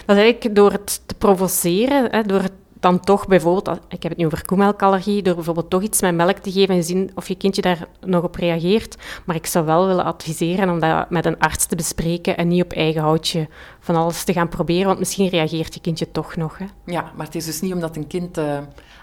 Dat 0.05 0.15
is 0.15 0.23
eigenlijk 0.23 0.55
door 0.55 0.71
het 0.71 1.01
te 1.05 1.15
provoceren, 1.15 2.07
hè, 2.11 2.21
door 2.21 2.41
het 2.41 2.54
dan 2.85 2.99
toch 2.99 3.27
bijvoorbeeld, 3.27 3.79
ik 3.87 4.03
heb 4.03 4.11
het 4.11 4.17
nu 4.17 4.25
over 4.25 4.45
koemelkallergie, 4.45 5.21
door 5.21 5.35
bijvoorbeeld 5.35 5.69
toch 5.69 5.81
iets 5.81 6.01
met 6.01 6.15
melk 6.15 6.37
te 6.37 6.51
geven 6.51 6.75
en 6.75 6.83
zien 6.83 7.11
of 7.15 7.27
je 7.27 7.35
kindje 7.35 7.61
daar 7.61 7.87
nog 8.05 8.23
op 8.23 8.35
reageert. 8.35 8.95
Maar 9.25 9.35
ik 9.35 9.45
zou 9.45 9.65
wel 9.65 9.87
willen 9.87 10.03
adviseren 10.03 10.69
om 10.69 10.79
dat 10.79 11.09
met 11.09 11.25
een 11.25 11.39
arts 11.39 11.65
te 11.65 11.75
bespreken 11.75 12.37
en 12.37 12.47
niet 12.47 12.63
op 12.63 12.73
eigen 12.73 13.01
houtje 13.01 13.47
van 13.79 13.95
alles 13.95 14.23
te 14.23 14.33
gaan 14.33 14.49
proberen, 14.49 14.85
want 14.85 14.99
misschien 14.99 15.29
reageert 15.29 15.73
je 15.73 15.79
kindje 15.79 16.11
toch 16.11 16.35
nog. 16.35 16.57
Hè. 16.57 16.65
Ja, 16.85 17.11
maar 17.15 17.25
het 17.25 17.35
is 17.35 17.45
dus 17.45 17.61
niet 17.61 17.73
omdat 17.73 17.95
een 17.95 18.07
kind 18.07 18.37
uh, 18.37 18.57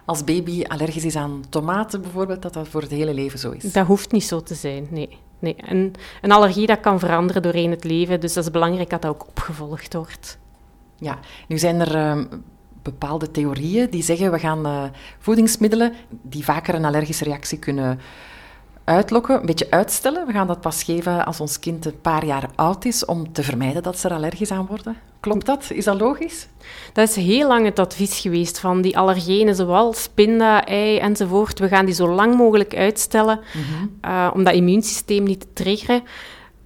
als 0.05 0.25
baby 0.25 0.65
allergisch 0.65 1.05
is 1.05 1.17
aan 1.17 1.45
tomaten 1.49 2.03
bijvoorbeeld, 2.03 2.43
dat 2.43 2.53
dat 2.53 2.69
voor 2.69 2.81
het 2.81 2.91
hele 2.91 3.15
leven 3.15 3.39
zo 3.39 3.51
is. 3.51 3.73
Dat 3.73 3.87
hoeft 3.87 4.13
niet 4.13 4.25
zo 4.25 4.41
te 4.41 4.55
zijn, 4.55 4.87
nee. 4.91 5.19
nee. 5.39 5.57
En 5.57 5.93
een 6.23 6.33
allergie 6.33 6.67
dat 6.67 6.81
kan 6.81 6.99
veranderen 6.99 7.43
doorheen 7.43 7.71
het 7.71 7.85
leven, 7.85 8.21
dus 8.21 8.33
dat 8.33 8.45
is 8.45 8.51
belangrijk 8.51 8.91
dat 8.91 9.03
dat 9.03 9.11
ook 9.11 9.27
opgevolgd 9.29 9.95
wordt. 9.95 10.39
Ja, 10.97 11.19
nu 11.49 11.59
zijn 11.59 11.81
er 11.81 11.97
uh, 11.97 12.25
bepaalde 12.83 13.31
theorieën 13.31 13.91
die 13.91 14.03
zeggen 14.03 14.33
we 14.33 14.39
gaan 14.39 14.67
uh, 14.67 14.83
voedingsmiddelen 15.19 15.93
die 16.09 16.45
vaker 16.45 16.75
een 16.75 16.85
allergische 16.85 17.25
reactie 17.25 17.59
kunnen 17.59 17.99
uitlokken, 18.85 19.41
een 19.41 19.47
beetje 19.47 19.71
uitstellen. 19.71 20.27
We 20.27 20.33
gaan 20.33 20.47
dat 20.47 20.61
pas 20.61 20.83
geven 20.83 21.27
als 21.27 21.41
ons 21.41 21.59
kind 21.59 21.85
een 21.85 22.01
paar 22.01 22.25
jaar 22.25 22.51
oud 22.55 22.85
is 22.85 23.05
om 23.05 23.33
te 23.33 23.43
vermijden 23.43 23.83
dat 23.83 23.99
ze 23.99 24.09
er 24.09 24.15
allergisch 24.15 24.51
aan 24.51 24.67
worden. 24.67 24.97
Klopt 25.21 25.47
dat? 25.47 25.71
Is 25.71 25.85
dat 25.85 26.01
logisch? 26.01 26.49
Dat 26.93 27.09
is 27.09 27.17
heel 27.17 27.49
lang 27.49 27.65
het 27.65 27.79
advies 27.79 28.21
geweest 28.21 28.59
van 28.59 28.81
die 28.81 28.99
allergenen, 28.99 29.55
zoals 29.55 30.09
pinda, 30.15 30.65
ei 30.65 30.99
enzovoort. 30.99 31.59
We 31.59 31.69
gaan 31.69 31.85
die 31.85 31.95
zo 31.95 32.09
lang 32.09 32.37
mogelijk 32.37 32.77
uitstellen 32.77 33.41
mm 33.55 33.63
-hmm. 33.63 34.11
uh, 34.11 34.31
om 34.35 34.45
dat 34.45 34.55
immuunsysteem 34.55 35.23
niet 35.23 35.41
te 35.41 35.53
triggeren. 35.53 36.03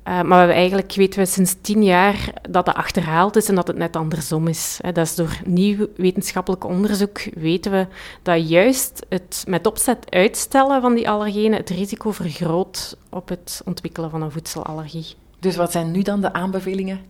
Uh, 0.08 0.22
maar 0.22 0.46
we 0.46 0.52
eigenlijk 0.52 0.92
weten 0.94 1.20
we 1.20 1.26
sinds 1.26 1.54
tien 1.60 1.84
jaar 1.84 2.32
dat 2.50 2.66
dat 2.66 2.74
achterhaald 2.74 3.36
is 3.36 3.48
en 3.48 3.54
dat 3.54 3.66
het 3.66 3.76
net 3.76 3.96
andersom 3.96 4.48
is. 4.48 4.78
Dat 4.82 4.96
is 4.98 5.14
door 5.14 5.40
nieuw 5.44 5.86
wetenschappelijk 5.96 6.64
onderzoek 6.64 7.20
weten 7.34 7.72
we 7.72 7.86
dat 8.22 8.48
juist 8.48 9.06
het 9.08 9.44
met 9.48 9.66
opzet 9.66 10.10
uitstellen 10.10 10.80
van 10.80 10.94
die 10.94 11.10
allergenen 11.10 11.58
het 11.58 11.70
risico 11.70 12.10
vergroot 12.10 12.96
op 13.10 13.28
het 13.28 13.62
ontwikkelen 13.64 14.10
van 14.10 14.22
een 14.22 14.30
voedselallergie. 14.30 15.06
Dus 15.38 15.56
wat 15.56 15.72
zijn 15.72 15.90
nu 15.90 16.02
dan 16.02 16.20
de 16.20 16.32
aanbevelingen? 16.32 17.00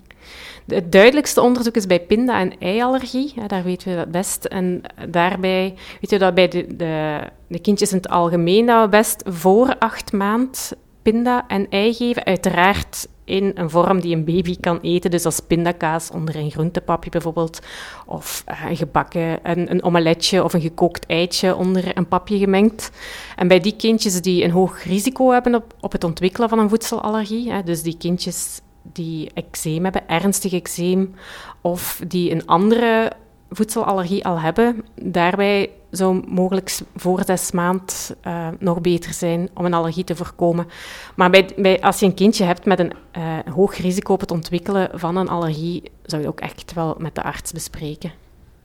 Het 0.67 0.93
duidelijkste 0.93 1.41
onderzoek 1.41 1.77
is 1.77 1.87
bij 1.87 2.01
pinda- 2.01 2.41
en 2.41 2.59
eiallergie. 2.59 3.33
Ja, 3.35 3.47
daar 3.47 3.65
weten 3.65 3.91
we 3.91 3.97
dat 3.97 4.11
best. 4.11 4.45
En 4.45 4.83
daarbij 5.09 5.75
weten 6.01 6.19
we 6.19 6.25
dat 6.25 6.35
bij 6.35 6.49
de, 6.49 6.77
de, 6.77 7.21
de 7.47 7.59
kindjes 7.59 7.91
in 7.91 7.97
het 7.97 8.09
algemeen 8.09 8.67
dat 8.67 8.83
we 8.83 8.89
best 8.89 9.23
voor 9.27 9.77
acht 9.79 10.13
maand 10.13 10.73
pinda 11.07 11.45
en 11.49 11.67
ei 11.69 11.95
geven. 11.95 12.25
Uiteraard 12.25 13.09
in 13.25 13.53
een 13.55 13.71
vorm 13.71 14.01
die 14.01 14.17
een 14.17 14.25
baby 14.25 14.57
kan 14.61 14.79
eten. 14.81 15.11
Dus 15.11 15.25
als 15.25 15.41
pindakaas 15.41 16.11
onder 16.11 16.37
een 16.37 16.51
groentepapje 16.51 17.11
bijvoorbeeld. 17.11 17.61
Of 18.07 18.45
een 18.69 18.77
gebakken, 18.77 19.39
een, 19.43 19.71
een 19.71 19.83
omeletje 19.83 20.45
of 20.45 20.53
een 20.53 20.61
gekookt 20.61 21.07
eitje 21.07 21.57
onder 21.57 21.97
een 21.97 22.09
papje 22.09 22.39
gemengd. 22.39 22.91
En 23.37 23.49
bij 23.49 23.61
die 23.61 23.77
kindjes 23.77 24.23
die 24.23 24.45
een 24.45 24.51
hoog 24.51 24.85
risico 24.85 25.31
hebben 25.31 25.55
op, 25.55 25.75
op 25.81 25.93
het 25.93 26.05
ontwikkelen 26.05 26.49
van 26.49 26.59
een 26.59 26.69
voedselallergie, 26.69 27.53
hè, 27.53 27.63
dus 27.63 27.83
die 27.83 27.97
kindjes 27.97 28.61
die 28.83 29.31
eczeem 29.35 29.85
hebben, 29.85 30.09
ernstig 30.09 30.53
eczeem, 30.53 31.15
of 31.61 32.01
die 32.07 32.31
een 32.31 32.47
andere 32.47 33.13
voedselallergie 33.51 34.25
al 34.25 34.41
hebben, 34.41 34.85
daarbij 34.95 35.71
zou 35.91 36.25
mogelijk 36.29 36.79
voor 36.97 37.23
zes 37.25 37.51
maand 37.51 38.15
uh, 38.27 38.49
nog 38.59 38.81
beter 38.81 39.13
zijn 39.13 39.49
om 39.55 39.65
een 39.65 39.75
allergie 39.75 40.05
te 40.05 40.17
voorkomen. 40.17 40.67
Maar 41.15 41.31
bij, 41.31 41.51
bij, 41.57 41.81
als 41.81 42.01
je 42.01 42.07
een 42.07 42.15
kindje 42.15 42.45
hebt 42.45 42.65
met 42.65 42.79
een 42.79 42.93
uh, 43.17 43.39
hoog 43.55 43.77
risico 43.77 44.13
op 44.13 44.21
het 44.21 44.31
ontwikkelen 44.31 44.91
van 44.95 45.17
een 45.17 45.29
allergie, 45.29 45.83
zou 46.03 46.23
je 46.23 46.29
ook 46.29 46.41
echt 46.41 46.73
wel 46.73 46.95
met 46.99 47.15
de 47.15 47.23
arts 47.23 47.53
bespreken. 47.53 48.13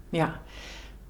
Ja. 0.10 0.42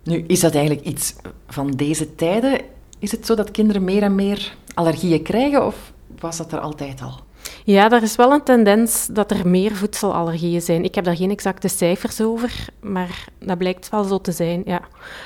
Nu, 0.03 0.23
is 0.27 0.39
dat 0.39 0.55
eigenlijk 0.55 0.85
iets 0.85 1.15
van 1.47 1.71
deze 1.71 2.15
tijden? 2.15 2.59
Is 2.99 3.11
het 3.11 3.25
zo 3.25 3.35
dat 3.35 3.51
kinderen 3.51 3.83
meer 3.83 4.03
en 4.03 4.15
meer 4.15 4.55
allergieën 4.73 5.23
krijgen 5.23 5.65
of 5.65 5.91
was 6.19 6.37
dat 6.37 6.51
er 6.51 6.59
altijd 6.59 7.01
al? 7.01 7.19
Ja, 7.63 7.91
er 7.91 8.03
is 8.03 8.15
wel 8.15 8.31
een 8.31 8.43
tendens 8.43 9.07
dat 9.11 9.31
er 9.31 9.47
meer 9.47 9.75
voedselallergieën 9.75 10.61
zijn. 10.61 10.83
Ik 10.83 10.95
heb 10.95 11.03
daar 11.03 11.15
geen 11.15 11.31
exacte 11.31 11.67
cijfers 11.67 12.21
over, 12.21 12.65
maar 12.79 13.25
dat 13.39 13.57
blijkt 13.57 13.89
wel 13.89 14.03
zo 14.03 14.21
te 14.21 14.31
zijn. 14.31 14.61
Ja. 14.65 14.81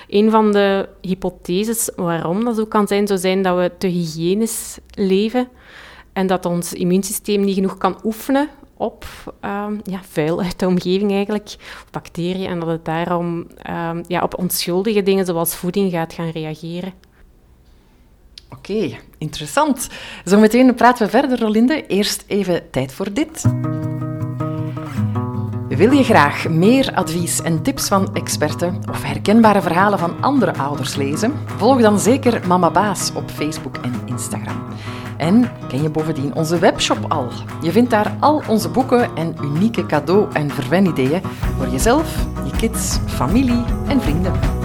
Een 0.07 0.31
van 0.31 0.51
de 0.51 0.89
hypotheses 1.01 1.89
waarom 1.95 2.45
dat 2.45 2.55
zo 2.55 2.65
kan 2.65 2.87
zijn, 2.87 3.07
zou 3.07 3.19
zijn 3.19 3.41
dat 3.41 3.57
we 3.57 3.71
te 3.77 3.87
hygiënisch 3.87 4.77
leven 4.89 5.47
en 6.13 6.27
dat 6.27 6.45
ons 6.45 6.73
immuunsysteem 6.73 7.43
niet 7.43 7.55
genoeg 7.55 7.77
kan 7.77 7.99
oefenen 8.03 8.49
op 8.77 9.05
um, 9.41 9.79
ja, 9.83 9.99
vuil 10.09 10.41
uit 10.41 10.59
de 10.59 10.67
omgeving 10.67 11.11
eigenlijk, 11.11 11.55
bacteriën, 11.91 12.49
en 12.49 12.59
dat 12.59 12.69
het 12.69 12.85
daarom 12.85 13.47
um, 13.69 14.03
ja, 14.07 14.21
op 14.21 14.37
onschuldige 14.37 15.03
dingen 15.03 15.25
zoals 15.25 15.55
voeding 15.55 15.91
gaat 15.91 16.13
gaan 16.13 16.29
reageren. 16.29 16.93
Oké, 18.57 18.97
interessant. 19.17 19.89
Zometeen 20.23 20.75
praten 20.75 21.05
we 21.05 21.11
verder, 21.11 21.39
Rolinde. 21.39 21.85
Eerst 21.87 22.23
even 22.27 22.69
tijd 22.71 22.93
voor 22.93 23.13
dit. 23.13 23.43
Wil 25.67 25.91
je 25.91 26.03
graag 26.03 26.49
meer 26.49 26.93
advies 26.93 27.41
en 27.41 27.61
tips 27.61 27.87
van 27.87 28.15
experten 28.15 28.81
of 28.89 29.03
herkenbare 29.03 29.61
verhalen 29.61 29.99
van 29.99 30.21
andere 30.21 30.57
ouders 30.57 30.95
lezen? 30.95 31.33
Volg 31.45 31.81
dan 31.81 31.99
zeker 31.99 32.47
Mama 32.47 32.71
Baas 32.71 33.11
op 33.15 33.29
Facebook 33.31 33.77
en 33.77 33.93
Instagram. 34.05 34.63
En 35.17 35.51
ken 35.67 35.81
je 35.81 35.89
bovendien 35.89 36.35
onze 36.35 36.59
webshop 36.59 37.11
al? 37.11 37.27
Je 37.61 37.71
vindt 37.71 37.89
daar 37.89 38.15
al 38.19 38.41
onze 38.47 38.69
boeken 38.69 39.15
en 39.15 39.35
unieke 39.43 39.85
cadeau- 39.85 40.27
en 40.33 40.49
verwenideeën 40.49 41.21
voor 41.57 41.67
jezelf, 41.67 42.25
je 42.45 42.57
kids, 42.57 42.97
familie 43.07 43.63
en 43.87 44.01
vrienden. 44.01 44.64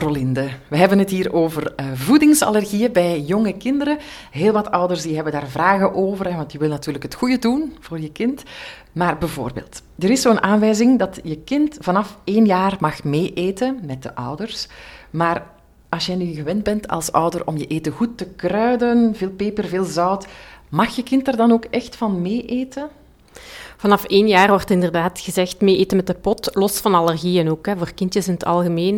Rolinde. 0.00 0.48
We 0.68 0.76
hebben 0.76 0.98
het 0.98 1.10
hier 1.10 1.32
over 1.32 1.72
uh, 1.76 1.86
voedingsallergieën 1.94 2.92
bij 2.92 3.20
jonge 3.20 3.52
kinderen. 3.52 3.98
Heel 4.30 4.52
wat 4.52 4.70
ouders 4.70 5.02
die 5.02 5.14
hebben 5.14 5.32
daar 5.32 5.48
vragen 5.48 5.94
over, 5.94 6.36
want 6.36 6.52
je 6.52 6.58
wil 6.58 6.68
natuurlijk 6.68 7.04
het 7.04 7.14
goede 7.14 7.38
doen 7.38 7.76
voor 7.80 8.00
je 8.00 8.12
kind. 8.12 8.42
Maar 8.92 9.18
bijvoorbeeld, 9.18 9.82
er 9.98 10.10
is 10.10 10.22
zo'n 10.22 10.42
aanwijzing 10.42 10.98
dat 10.98 11.20
je 11.22 11.38
kind 11.38 11.76
vanaf 11.80 12.18
één 12.24 12.46
jaar 12.46 12.76
mag 12.80 13.04
meeeten 13.04 13.80
met 13.86 14.02
de 14.02 14.14
ouders. 14.14 14.68
Maar 15.10 15.46
als 15.88 16.06
jij 16.06 16.16
nu 16.16 16.32
gewend 16.32 16.62
bent 16.62 16.88
als 16.88 17.12
ouder 17.12 17.46
om 17.46 17.56
je 17.56 17.66
eten 17.66 17.92
goed 17.92 18.18
te 18.18 18.26
kruiden, 18.26 19.14
veel 19.14 19.30
peper, 19.30 19.64
veel 19.64 19.84
zout, 19.84 20.26
mag 20.68 20.96
je 20.96 21.02
kind 21.02 21.28
er 21.28 21.36
dan 21.36 21.52
ook 21.52 21.64
echt 21.64 21.96
van 21.96 22.22
meeeten? 22.22 22.88
Vanaf 23.80 24.04
één 24.04 24.28
jaar 24.28 24.48
wordt 24.48 24.70
inderdaad 24.70 25.20
gezegd 25.20 25.60
mee 25.60 25.76
eten 25.76 25.96
met 25.96 26.06
de 26.06 26.14
pot, 26.14 26.50
los 26.52 26.78
van 26.78 26.94
allergieën 26.94 27.50
ook, 27.50 27.66
hè, 27.66 27.76
voor 27.76 27.92
kindjes 27.94 28.26
in 28.26 28.32
het 28.32 28.44
algemeen. 28.44 28.94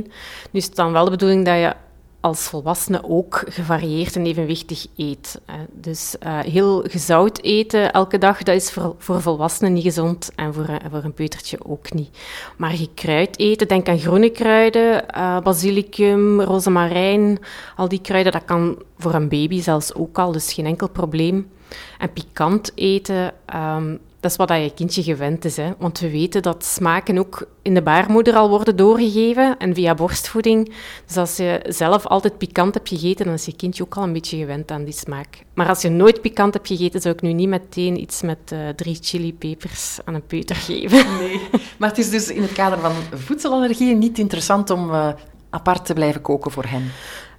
Nu 0.50 0.60
is 0.60 0.64
het 0.64 0.76
dan 0.76 0.92
wel 0.92 1.04
de 1.04 1.10
bedoeling 1.10 1.44
dat 1.44 1.54
je 1.54 1.74
als 2.20 2.40
volwassene 2.40 3.04
ook 3.04 3.44
gevarieerd 3.48 4.16
en 4.16 4.26
evenwichtig 4.26 4.86
eet. 4.96 5.40
Dus 5.72 6.16
uh, 6.26 6.38
heel 6.38 6.84
gezout 6.88 7.42
eten 7.42 7.92
elke 7.92 8.18
dag, 8.18 8.42
dat 8.42 8.54
is 8.54 8.70
voor, 8.70 8.94
voor 8.98 9.20
volwassenen 9.20 9.72
niet 9.72 9.82
gezond 9.82 10.30
en 10.34 10.54
voor, 10.54 10.68
uh, 10.68 10.76
voor 10.90 11.04
een 11.04 11.14
peutertje 11.14 11.58
ook 11.66 11.92
niet. 11.92 12.18
Maar 12.56 12.70
gekruid 12.70 13.38
eten, 13.38 13.68
denk 13.68 13.88
aan 13.88 13.98
groene 13.98 14.30
kruiden, 14.30 15.04
uh, 15.16 15.40
basilicum, 15.40 16.40
rozemarijn, 16.40 17.38
al 17.76 17.88
die 17.88 18.00
kruiden, 18.00 18.32
dat 18.32 18.44
kan 18.44 18.82
voor 18.98 19.14
een 19.14 19.28
baby 19.28 19.60
zelfs 19.60 19.94
ook 19.94 20.18
al, 20.18 20.32
dus 20.32 20.52
geen 20.52 20.66
enkel 20.66 20.88
probleem. 20.88 21.50
En 21.98 22.12
pikant 22.12 22.72
eten, 22.74 23.32
um, 23.54 24.00
dat 24.22 24.30
is 24.30 24.36
wat 24.36 24.48
je 24.48 24.72
kindje 24.74 25.02
gewend 25.02 25.44
is. 25.44 25.56
Hè? 25.56 25.72
Want 25.78 26.00
we 26.00 26.10
weten 26.10 26.42
dat 26.42 26.64
smaken 26.64 27.18
ook 27.18 27.46
in 27.62 27.74
de 27.74 27.82
baarmoeder 27.82 28.34
al 28.34 28.48
worden 28.48 28.76
doorgegeven 28.76 29.58
en 29.58 29.74
via 29.74 29.94
borstvoeding. 29.94 30.74
Dus 31.06 31.16
als 31.16 31.36
je 31.36 31.60
zelf 31.68 32.06
altijd 32.06 32.38
pikant 32.38 32.74
hebt 32.74 32.88
gegeten, 32.88 33.24
dan 33.24 33.34
is 33.34 33.44
je 33.44 33.56
kindje 33.56 33.82
ook 33.82 33.96
al 33.96 34.02
een 34.02 34.12
beetje 34.12 34.36
gewend 34.36 34.70
aan 34.70 34.84
die 34.84 34.94
smaak. 34.94 35.44
Maar 35.54 35.68
als 35.68 35.82
je 35.82 35.88
nooit 35.88 36.20
pikant 36.20 36.54
hebt 36.54 36.66
gegeten, 36.66 37.00
zou 37.00 37.14
ik 37.14 37.22
nu 37.22 37.32
niet 37.32 37.48
meteen 37.48 38.00
iets 38.00 38.22
met 38.22 38.38
uh, 38.52 38.68
drie 38.68 38.98
chilipepers 39.00 39.98
aan 40.04 40.14
een 40.14 40.26
peuter 40.26 40.56
geven. 40.56 41.04
Nee, 41.18 41.40
maar 41.78 41.88
het 41.88 41.98
is 41.98 42.10
dus 42.10 42.30
in 42.30 42.42
het 42.42 42.52
kader 42.52 42.78
van 42.78 42.92
voedselallergieën 43.12 43.98
niet 43.98 44.18
interessant 44.18 44.70
om 44.70 44.90
uh, 44.90 45.08
apart 45.50 45.84
te 45.84 45.94
blijven 45.94 46.20
koken 46.20 46.50
voor 46.50 46.64
hen? 46.64 46.90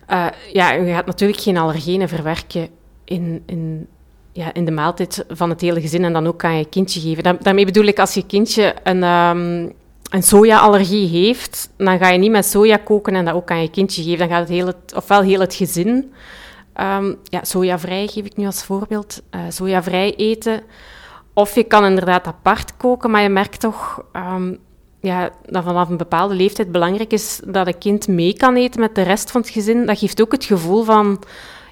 Uh, 0.10 0.28
ja, 0.54 0.72
je 0.72 0.94
gaat 0.94 1.06
natuurlijk 1.06 1.42
geen 1.42 1.58
allergenen 1.58 2.10
verwerken 2.10 2.70
in, 3.04 3.44
in 3.46 3.88
ja, 4.34 4.54
in 4.54 4.66
de 4.66 4.72
maaltijd 4.72 5.26
van 5.30 5.50
het 5.50 5.62
hele 5.62 5.82
gezin 5.82 6.04
en 6.04 6.14
dan 6.14 6.28
ook 6.28 6.44
aan 6.44 6.58
je 6.58 6.66
kindje 6.66 7.00
geven. 7.00 7.38
daarmee 7.42 7.66
bedoel 7.66 7.86
ik, 7.86 8.00
als 8.00 8.14
je 8.14 8.26
kindje 8.26 8.76
een, 8.84 9.04
um, 9.04 9.72
een 10.10 10.24
soja-allergie 10.24 11.08
heeft, 11.08 11.70
dan 11.78 11.98
ga 11.98 12.10
je 12.10 12.18
niet 12.18 12.32
met 12.32 12.46
soja 12.46 12.78
koken 12.78 13.16
en 13.16 13.26
dat 13.26 13.34
ook 13.34 13.52
aan 13.52 13.62
je 13.62 13.70
kindje 13.70 14.04
geven. 14.04 14.18
Dan 14.18 14.28
gaat 14.30 14.40
het 14.40 14.50
heel 14.50 14.74
ofwel 14.96 15.22
heel 15.22 15.40
het 15.40 15.54
gezin, 15.54 16.14
um, 16.82 17.18
ja, 17.24 17.44
sojavrij 17.44 18.08
geef 18.08 18.26
ik 18.26 18.36
nu 18.36 18.46
als 18.46 18.64
voorbeeld, 18.64 19.22
uh, 19.36 19.42
sojavrij 19.50 20.16
eten. 20.16 20.62
Of 21.34 21.56
je 21.56 21.64
kan 21.64 21.86
inderdaad 21.86 22.28
apart 22.28 22.78
koken, 22.78 23.12
maar 23.12 23.22
je 23.22 23.30
merkt 23.30 23.60
toch 23.60 24.04
um, 24.14 24.60
ja, 25.00 25.30
dat 25.46 25.64
vanaf 25.64 25.90
een 25.90 25.98
bepaalde 25.98 26.36
leeftijd 26.36 26.72
belangrijk 26.72 27.12
is 27.14 27.42
dat 27.46 27.68
een 27.68 27.78
kind 27.78 28.08
mee 28.08 28.34
kan 28.34 28.56
eten 28.56 28.80
met 28.80 28.96
de 28.96 29.02
rest 29.02 29.32
van 29.32 29.42
het 29.42 29.50
gezin. 29.50 29.86
Dat 29.86 30.00
geeft 30.00 30.22
ook 30.22 30.32
het 30.32 30.46
gevoel 30.46 30.84
van 30.84 31.20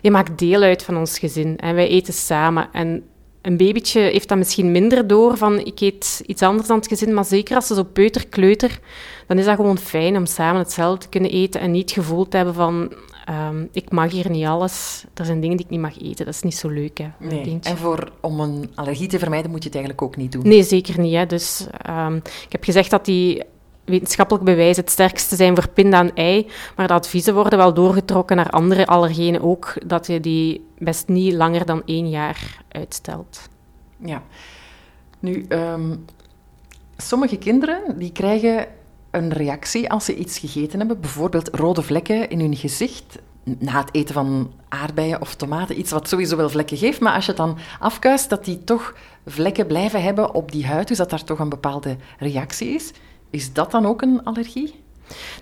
je 0.01 0.11
maakt 0.11 0.39
deel 0.39 0.61
uit 0.61 0.83
van 0.83 0.97
ons 0.97 1.19
gezin 1.19 1.57
en 1.57 1.75
wij 1.75 1.87
eten 1.87 2.13
samen. 2.13 2.69
En 2.71 3.03
een 3.41 3.57
babytje 3.57 3.99
heeft 3.99 4.27
dat 4.27 4.37
misschien 4.37 4.71
minder 4.71 5.07
door 5.07 5.37
van 5.37 5.59
ik 5.59 5.79
eet 5.79 6.23
iets 6.25 6.41
anders 6.41 6.67
dan 6.67 6.77
het 6.77 6.87
gezin, 6.87 7.13
maar 7.13 7.25
zeker 7.25 7.55
als 7.55 7.67
ze 7.67 7.75
zo 7.75 7.83
peuter, 7.83 8.27
kleuter, 8.27 8.79
dan 9.27 9.37
is 9.37 9.45
dat 9.45 9.55
gewoon 9.55 9.77
fijn 9.77 10.17
om 10.17 10.25
samen 10.25 10.61
hetzelfde 10.61 11.01
te 11.01 11.09
kunnen 11.09 11.31
eten 11.31 11.61
en 11.61 11.71
niet 11.71 11.89
het 11.89 11.99
gevoel 11.99 12.27
te 12.27 12.37
hebben 12.37 12.55
van 12.55 12.93
um, 13.29 13.69
ik 13.71 13.91
mag 13.91 14.11
hier 14.11 14.29
niet 14.29 14.45
alles, 14.45 15.05
er 15.13 15.25
zijn 15.25 15.39
dingen 15.39 15.57
die 15.57 15.65
ik 15.65 15.71
niet 15.71 15.81
mag 15.81 16.01
eten. 16.01 16.25
Dat 16.25 16.33
is 16.33 16.41
niet 16.41 16.55
zo 16.55 16.67
leuk, 16.67 16.97
hè, 16.97 17.07
nee. 17.19 17.59
En 17.61 17.77
voor, 17.77 18.11
om 18.21 18.39
een 18.39 18.71
allergie 18.75 19.07
te 19.07 19.19
vermijden 19.19 19.51
moet 19.51 19.63
je 19.63 19.69
het 19.69 19.77
eigenlijk 19.77 20.05
ook 20.05 20.15
niet 20.15 20.31
doen? 20.31 20.47
Nee, 20.47 20.63
zeker 20.63 20.99
niet. 20.99 21.13
Hè. 21.13 21.25
Dus 21.25 21.67
um, 21.89 22.15
ik 22.15 22.51
heb 22.51 22.63
gezegd 22.63 22.89
dat 22.89 23.05
die 23.05 23.43
wetenschappelijk 23.85 24.45
bewijs 24.45 24.77
het 24.77 24.89
sterkste 24.89 25.35
zijn 25.35 25.55
voor 25.55 25.69
pinda 25.69 25.99
en 25.99 26.13
ei, 26.13 26.47
maar 26.75 26.87
de 26.87 26.93
adviezen 26.93 27.33
worden 27.33 27.59
wel 27.59 27.73
doorgetrokken 27.73 28.35
naar 28.35 28.49
andere 28.49 28.85
allergenen 28.85 29.41
ook, 29.41 29.73
dat 29.85 30.07
je 30.07 30.19
die 30.19 30.65
best 30.77 31.07
niet 31.07 31.33
langer 31.33 31.65
dan 31.65 31.81
één 31.85 32.09
jaar 32.09 32.63
uitstelt. 32.69 33.49
Ja. 33.97 34.23
Nu, 35.19 35.45
um, 35.49 36.05
sommige 36.97 37.37
kinderen 37.37 37.97
die 37.97 38.11
krijgen 38.11 38.67
een 39.11 39.33
reactie 39.33 39.89
als 39.89 40.05
ze 40.05 40.15
iets 40.15 40.39
gegeten 40.39 40.79
hebben, 40.79 40.99
bijvoorbeeld 40.99 41.49
rode 41.55 41.81
vlekken 41.81 42.29
in 42.29 42.39
hun 42.39 42.55
gezicht 42.55 43.17
na 43.43 43.79
het 43.79 43.89
eten 43.91 44.13
van 44.13 44.51
aardbeien 44.69 45.21
of 45.21 45.35
tomaten, 45.35 45.79
iets 45.79 45.91
wat 45.91 46.07
sowieso 46.07 46.37
wel 46.37 46.49
vlekken 46.49 46.77
geeft, 46.77 46.99
maar 46.99 47.13
als 47.13 47.25
je 47.25 47.31
het 47.31 47.39
dan 47.39 47.57
afkuist, 47.79 48.29
dat 48.29 48.45
die 48.45 48.63
toch 48.63 48.95
vlekken 49.25 49.67
blijven 49.67 50.03
hebben 50.03 50.33
op 50.33 50.51
die 50.51 50.65
huid, 50.65 50.87
dus 50.87 50.97
dat 50.97 51.09
daar 51.09 51.23
toch 51.23 51.39
een 51.39 51.49
bepaalde 51.49 51.95
reactie 52.17 52.69
is. 52.69 52.91
Is 53.31 53.53
dat 53.53 53.71
dan 53.71 53.85
ook 53.85 54.01
een 54.01 54.23
allergie? 54.23 54.83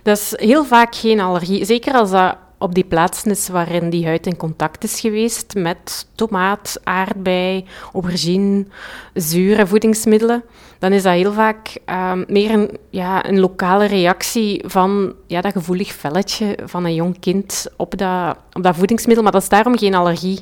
Dat 0.02 0.18
is 0.18 0.32
heel 0.36 0.64
vaak 0.64 0.94
geen 0.94 1.20
allergie. 1.20 1.64
Zeker 1.64 1.94
als 1.94 2.10
dat 2.10 2.36
op 2.60 2.74
die 2.74 2.84
plaatsen 2.84 3.30
is 3.30 3.48
waarin 3.48 3.90
die 3.90 4.06
huid 4.06 4.26
in 4.26 4.36
contact 4.36 4.84
is 4.84 5.00
geweest 5.00 5.54
met 5.54 6.08
tomaat, 6.14 6.80
aardbei, 6.84 7.64
aubergine, 7.92 8.66
zure 9.14 9.66
voedingsmiddelen, 9.66 10.42
dan 10.78 10.92
is 10.92 11.02
dat 11.02 11.12
heel 11.12 11.32
vaak 11.32 11.78
uh, 11.86 12.12
meer 12.26 12.50
een, 12.50 12.70
ja, 12.90 13.28
een 13.28 13.40
lokale 13.40 13.84
reactie 13.84 14.62
van 14.66 15.14
ja, 15.26 15.40
dat 15.40 15.52
gevoelig 15.52 15.92
velletje 15.92 16.58
van 16.64 16.84
een 16.84 16.94
jong 16.94 17.20
kind 17.20 17.66
op 17.76 17.96
dat, 17.96 18.36
op 18.52 18.62
dat 18.62 18.76
voedingsmiddel. 18.76 19.22
Maar 19.22 19.32
dat 19.32 19.42
is 19.42 19.48
daarom 19.48 19.78
geen 19.78 19.94
allergie. 19.94 20.40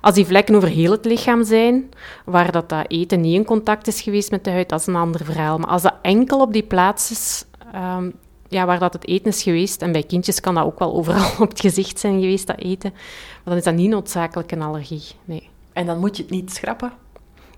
Als 0.00 0.14
die 0.14 0.26
vlekken 0.26 0.54
over 0.54 0.68
heel 0.68 0.90
het 0.90 1.04
lichaam 1.04 1.44
zijn, 1.44 1.88
waar 2.24 2.52
dat, 2.52 2.68
dat 2.68 2.84
eten 2.88 3.20
niet 3.20 3.34
in 3.34 3.44
contact 3.44 3.86
is 3.86 4.00
geweest 4.00 4.30
met 4.30 4.44
de 4.44 4.50
huid, 4.50 4.68
dat 4.68 4.80
is 4.80 4.86
een 4.86 4.96
ander 4.96 5.24
verhaal. 5.24 5.58
Maar 5.58 5.70
als 5.70 5.82
dat 5.82 5.94
enkel 6.02 6.40
op 6.40 6.52
die 6.52 6.62
plaats 6.62 7.10
is, 7.10 7.44
um, 7.74 8.12
ja, 8.50 8.66
waar 8.66 8.78
dat 8.78 8.92
het 8.92 9.08
eten 9.08 9.26
is 9.26 9.42
geweest, 9.42 9.82
en 9.82 9.92
bij 9.92 10.02
kindjes 10.02 10.40
kan 10.40 10.54
dat 10.54 10.64
ook 10.64 10.78
wel 10.78 10.94
overal 10.94 11.30
op 11.44 11.48
het 11.48 11.60
gezicht 11.60 11.98
zijn 11.98 12.20
geweest, 12.20 12.46
dat 12.46 12.58
eten, 12.58 12.90
maar 12.92 13.42
dan 13.44 13.56
is 13.56 13.64
dat 13.64 13.74
niet 13.74 13.90
noodzakelijk 13.90 14.52
een 14.52 14.62
allergie. 14.62 15.02
Nee. 15.24 15.48
En 15.72 15.86
dan 15.86 15.98
moet 15.98 16.16
je 16.16 16.22
het 16.22 16.32
niet 16.32 16.52
schrappen? 16.52 16.92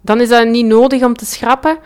Dan 0.01 0.21
is 0.21 0.29
dat 0.29 0.49
niet 0.49 0.67
nodig 0.67 1.05
om 1.05 1.15
te 1.17 1.27
schrappen. 1.27 1.79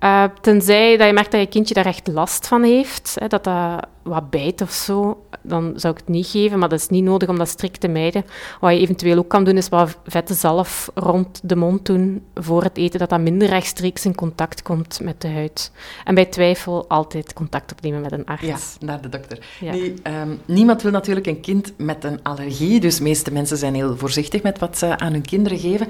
Uh, 0.00 0.24
tenzij 0.40 0.96
dat 0.96 1.06
je 1.06 1.12
merkt 1.12 1.30
dat 1.30 1.40
je 1.40 1.46
kindje 1.46 1.74
daar 1.74 1.86
echt 1.86 2.08
last 2.08 2.46
van 2.46 2.62
heeft, 2.62 3.16
hè, 3.18 3.26
dat 3.26 3.44
dat 3.44 3.86
wat 4.02 4.30
bijt 4.30 4.60
of 4.60 4.70
zo, 4.70 5.26
dan 5.42 5.72
zou 5.76 5.92
ik 5.94 6.00
het 6.00 6.08
niet 6.08 6.26
geven. 6.26 6.58
Maar 6.58 6.68
dat 6.68 6.78
is 6.78 6.88
niet 6.88 7.04
nodig 7.04 7.28
om 7.28 7.38
dat 7.38 7.48
strikt 7.48 7.80
te 7.80 7.88
mijden. 7.88 8.24
Wat 8.60 8.72
je 8.72 8.78
eventueel 8.78 9.18
ook 9.18 9.28
kan 9.28 9.44
doen, 9.44 9.56
is 9.56 9.68
wat 9.68 9.98
vette 10.06 10.34
zalf 10.34 10.90
rond 10.94 11.40
de 11.42 11.56
mond 11.56 11.86
doen 11.86 12.22
voor 12.34 12.62
het 12.62 12.76
eten, 12.76 12.98
dat 12.98 13.10
dat 13.10 13.20
minder 13.20 13.48
rechtstreeks 13.48 14.04
in 14.04 14.14
contact 14.14 14.62
komt 14.62 15.00
met 15.02 15.20
de 15.20 15.28
huid. 15.28 15.72
En 16.04 16.14
bij 16.14 16.26
twijfel 16.26 16.88
altijd 16.88 17.32
contact 17.32 17.72
opnemen 17.72 18.00
met 18.00 18.12
een 18.12 18.26
arts. 18.26 18.46
Ja, 18.46 18.86
naar 18.86 19.00
de 19.00 19.08
dokter. 19.08 19.38
Ja. 19.60 19.72
Nu, 19.72 19.94
um, 20.22 20.40
niemand 20.44 20.82
wil 20.82 20.92
natuurlijk 20.92 21.26
een 21.26 21.40
kind 21.40 21.72
met 21.76 22.04
een 22.04 22.22
allergie, 22.22 22.80
dus 22.80 22.96
de 22.96 23.02
meeste 23.02 23.32
mensen 23.32 23.56
zijn 23.56 23.74
heel 23.74 23.96
voorzichtig 23.96 24.42
met 24.42 24.58
wat 24.58 24.78
ze 24.78 24.98
aan 24.98 25.12
hun 25.12 25.22
kinderen 25.22 25.58
geven. 25.58 25.88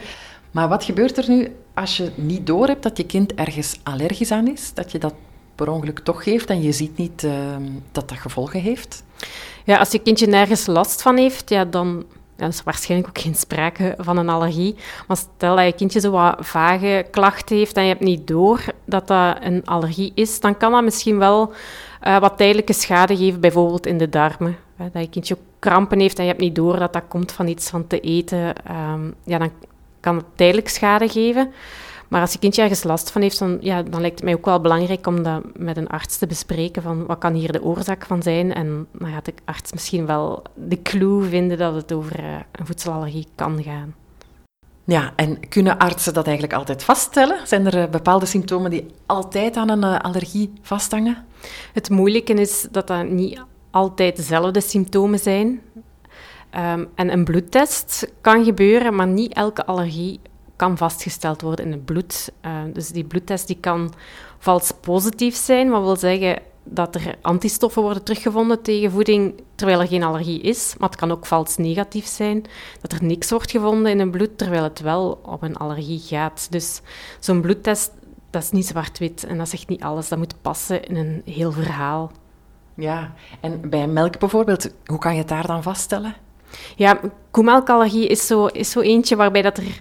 Maar 0.50 0.68
wat 0.68 0.84
gebeurt 0.84 1.18
er 1.18 1.28
nu 1.28 1.56
als 1.74 1.96
je 1.96 2.10
niet 2.14 2.46
doorhebt 2.46 2.82
dat 2.82 2.96
je 2.96 3.06
kind 3.06 3.34
ergens 3.34 3.80
allergisch 3.82 4.30
aan 4.30 4.48
is? 4.48 4.74
Dat 4.74 4.92
je 4.92 4.98
dat 4.98 5.14
per 5.64 5.72
ongeluk 5.72 5.98
toch 5.98 6.22
geeft 6.22 6.50
en 6.50 6.62
je 6.62 6.72
ziet 6.72 6.96
niet 6.96 7.22
uh, 7.22 7.32
dat 7.92 8.08
dat 8.08 8.18
gevolgen 8.18 8.60
heeft? 8.60 9.04
Ja, 9.64 9.78
als 9.78 9.90
je 9.90 9.98
kindje 9.98 10.26
nergens 10.26 10.66
last 10.66 11.02
van 11.02 11.16
heeft, 11.16 11.50
ja, 11.50 11.64
dan 11.64 12.04
is 12.36 12.62
waarschijnlijk 12.62 13.08
ook 13.08 13.22
geen 13.22 13.34
sprake 13.34 13.94
van 13.98 14.16
een 14.16 14.28
allergie. 14.28 14.74
Maar 15.06 15.16
stel 15.16 15.56
dat 15.56 15.64
je 15.64 15.72
kindje 15.72 16.00
zo 16.00 16.10
wat 16.10 16.36
vage 16.38 17.06
klachten 17.10 17.56
heeft 17.56 17.76
en 17.76 17.82
je 17.82 17.88
hebt 17.88 18.00
niet 18.00 18.26
door 18.26 18.64
dat 18.84 19.08
dat 19.08 19.36
een 19.40 19.64
allergie 19.64 20.12
is, 20.14 20.40
dan 20.40 20.56
kan 20.56 20.72
dat 20.72 20.82
misschien 20.82 21.18
wel 21.18 21.52
uh, 22.06 22.18
wat 22.18 22.36
tijdelijke 22.36 22.72
schade 22.72 23.16
geven, 23.16 23.40
bijvoorbeeld 23.40 23.86
in 23.86 23.98
de 23.98 24.08
darmen. 24.08 24.56
dat 24.76 25.02
je 25.02 25.08
kindje 25.08 25.36
krampen 25.58 26.00
heeft 26.00 26.18
en 26.18 26.24
je 26.24 26.30
hebt 26.30 26.42
niet 26.42 26.54
door 26.54 26.78
dat 26.78 26.92
dat 26.92 27.02
komt 27.08 27.32
van 27.32 27.46
iets 27.46 27.70
van 27.70 27.86
te 27.86 28.00
eten, 28.00 28.54
um, 28.70 29.14
ja, 29.24 29.38
dan 29.38 29.50
kan 30.00 30.16
het 30.16 30.24
tijdelijk 30.34 30.68
schade 30.68 31.08
geven. 31.08 31.52
Maar 32.12 32.20
als 32.20 32.32
je 32.32 32.38
kindje 32.38 32.62
ergens 32.62 32.82
last 32.82 33.10
van 33.10 33.22
heeft, 33.22 33.38
dan, 33.38 33.58
ja, 33.60 33.82
dan 33.82 34.00
lijkt 34.00 34.16
het 34.16 34.24
mij 34.24 34.34
ook 34.34 34.44
wel 34.44 34.60
belangrijk 34.60 35.06
om 35.06 35.22
dat 35.22 35.42
met 35.56 35.76
een 35.76 35.88
arts 35.88 36.18
te 36.18 36.26
bespreken. 36.26 36.82
Van 36.82 37.06
wat 37.06 37.18
kan 37.18 37.34
hier 37.34 37.52
de 37.52 37.62
oorzaak 37.62 38.06
van 38.06 38.22
zijn? 38.22 38.54
En 38.54 38.86
dan 38.92 39.12
gaat 39.12 39.24
de 39.24 39.34
arts 39.44 39.72
misschien 39.72 40.06
wel 40.06 40.42
de 40.54 40.82
clue 40.82 41.22
vinden 41.22 41.58
dat 41.58 41.74
het 41.74 41.92
over 41.92 42.20
uh, 42.20 42.26
een 42.52 42.66
voedselallergie 42.66 43.26
kan 43.34 43.62
gaan. 43.62 43.94
Ja, 44.84 45.12
en 45.16 45.48
kunnen 45.48 45.78
artsen 45.78 46.14
dat 46.14 46.24
eigenlijk 46.24 46.56
altijd 46.56 46.84
vaststellen? 46.84 47.46
Zijn 47.46 47.66
er 47.66 47.82
uh, 47.82 47.88
bepaalde 47.90 48.26
symptomen 48.26 48.70
die 48.70 48.86
altijd 49.06 49.56
aan 49.56 49.68
een 49.68 49.84
uh, 49.84 49.98
allergie 49.98 50.52
vasthangen? 50.62 51.24
Het 51.72 51.90
moeilijke 51.90 52.34
is 52.34 52.66
dat 52.70 52.86
dat 52.86 53.08
niet 53.08 53.42
altijd 53.70 54.16
dezelfde 54.16 54.60
symptomen 54.60 55.18
zijn. 55.18 55.60
Um, 56.56 56.88
en 56.94 57.12
een 57.12 57.24
bloedtest 57.24 58.12
kan 58.20 58.44
gebeuren, 58.44 58.94
maar 58.94 59.06
niet 59.06 59.34
elke 59.34 59.66
allergie 59.66 60.20
kan 60.62 60.76
vastgesteld 60.76 61.40
worden 61.40 61.64
in 61.64 61.72
het 61.72 61.84
bloed. 61.84 62.32
Uh, 62.46 62.52
dus 62.72 62.88
die 62.88 63.04
bloedtest 63.04 63.46
die 63.46 63.56
kan 63.60 63.92
vals 64.38 64.72
positief 64.80 65.34
zijn, 65.34 65.70
wat 65.70 65.82
wil 65.82 65.96
zeggen 65.96 66.42
dat 66.64 66.94
er 66.94 67.14
antistoffen 67.22 67.82
worden 67.82 68.02
teruggevonden 68.02 68.62
tegen 68.62 68.90
voeding 68.90 69.40
terwijl 69.54 69.80
er 69.80 69.86
geen 69.86 70.02
allergie 70.02 70.40
is. 70.40 70.74
Maar 70.78 70.88
het 70.88 70.98
kan 70.98 71.10
ook 71.10 71.26
vals 71.26 71.56
negatief 71.56 72.06
zijn, 72.06 72.44
dat 72.80 72.92
er 72.92 73.04
niks 73.04 73.30
wordt 73.30 73.50
gevonden 73.50 73.92
in 73.92 73.98
het 73.98 74.10
bloed 74.10 74.38
terwijl 74.38 74.62
het 74.62 74.80
wel 74.80 75.20
om 75.22 75.38
een 75.40 75.56
allergie 75.56 76.00
gaat. 76.00 76.46
Dus 76.50 76.80
zo'n 77.20 77.40
bloedtest, 77.40 77.90
dat 78.30 78.42
is 78.42 78.50
niet 78.50 78.66
zwart-wit 78.66 79.24
en 79.24 79.38
dat 79.38 79.48
zegt 79.48 79.68
niet 79.68 79.82
alles. 79.82 80.08
Dat 80.08 80.18
moet 80.18 80.42
passen 80.42 80.84
in 80.84 80.96
een 80.96 81.22
heel 81.24 81.52
verhaal. 81.52 82.12
Ja, 82.74 83.14
en 83.40 83.70
bij 83.70 83.86
melk 83.86 84.18
bijvoorbeeld, 84.18 84.70
hoe 84.84 84.98
kan 84.98 85.12
je 85.12 85.18
het 85.18 85.28
daar 85.28 85.46
dan 85.46 85.62
vaststellen? 85.62 86.14
Ja, 86.76 87.00
koemelkallergie 87.30 88.06
is 88.06 88.26
zo, 88.26 88.46
is 88.46 88.70
zo 88.70 88.80
eentje 88.80 89.16
waarbij 89.16 89.42
dat 89.42 89.58
er 89.58 89.80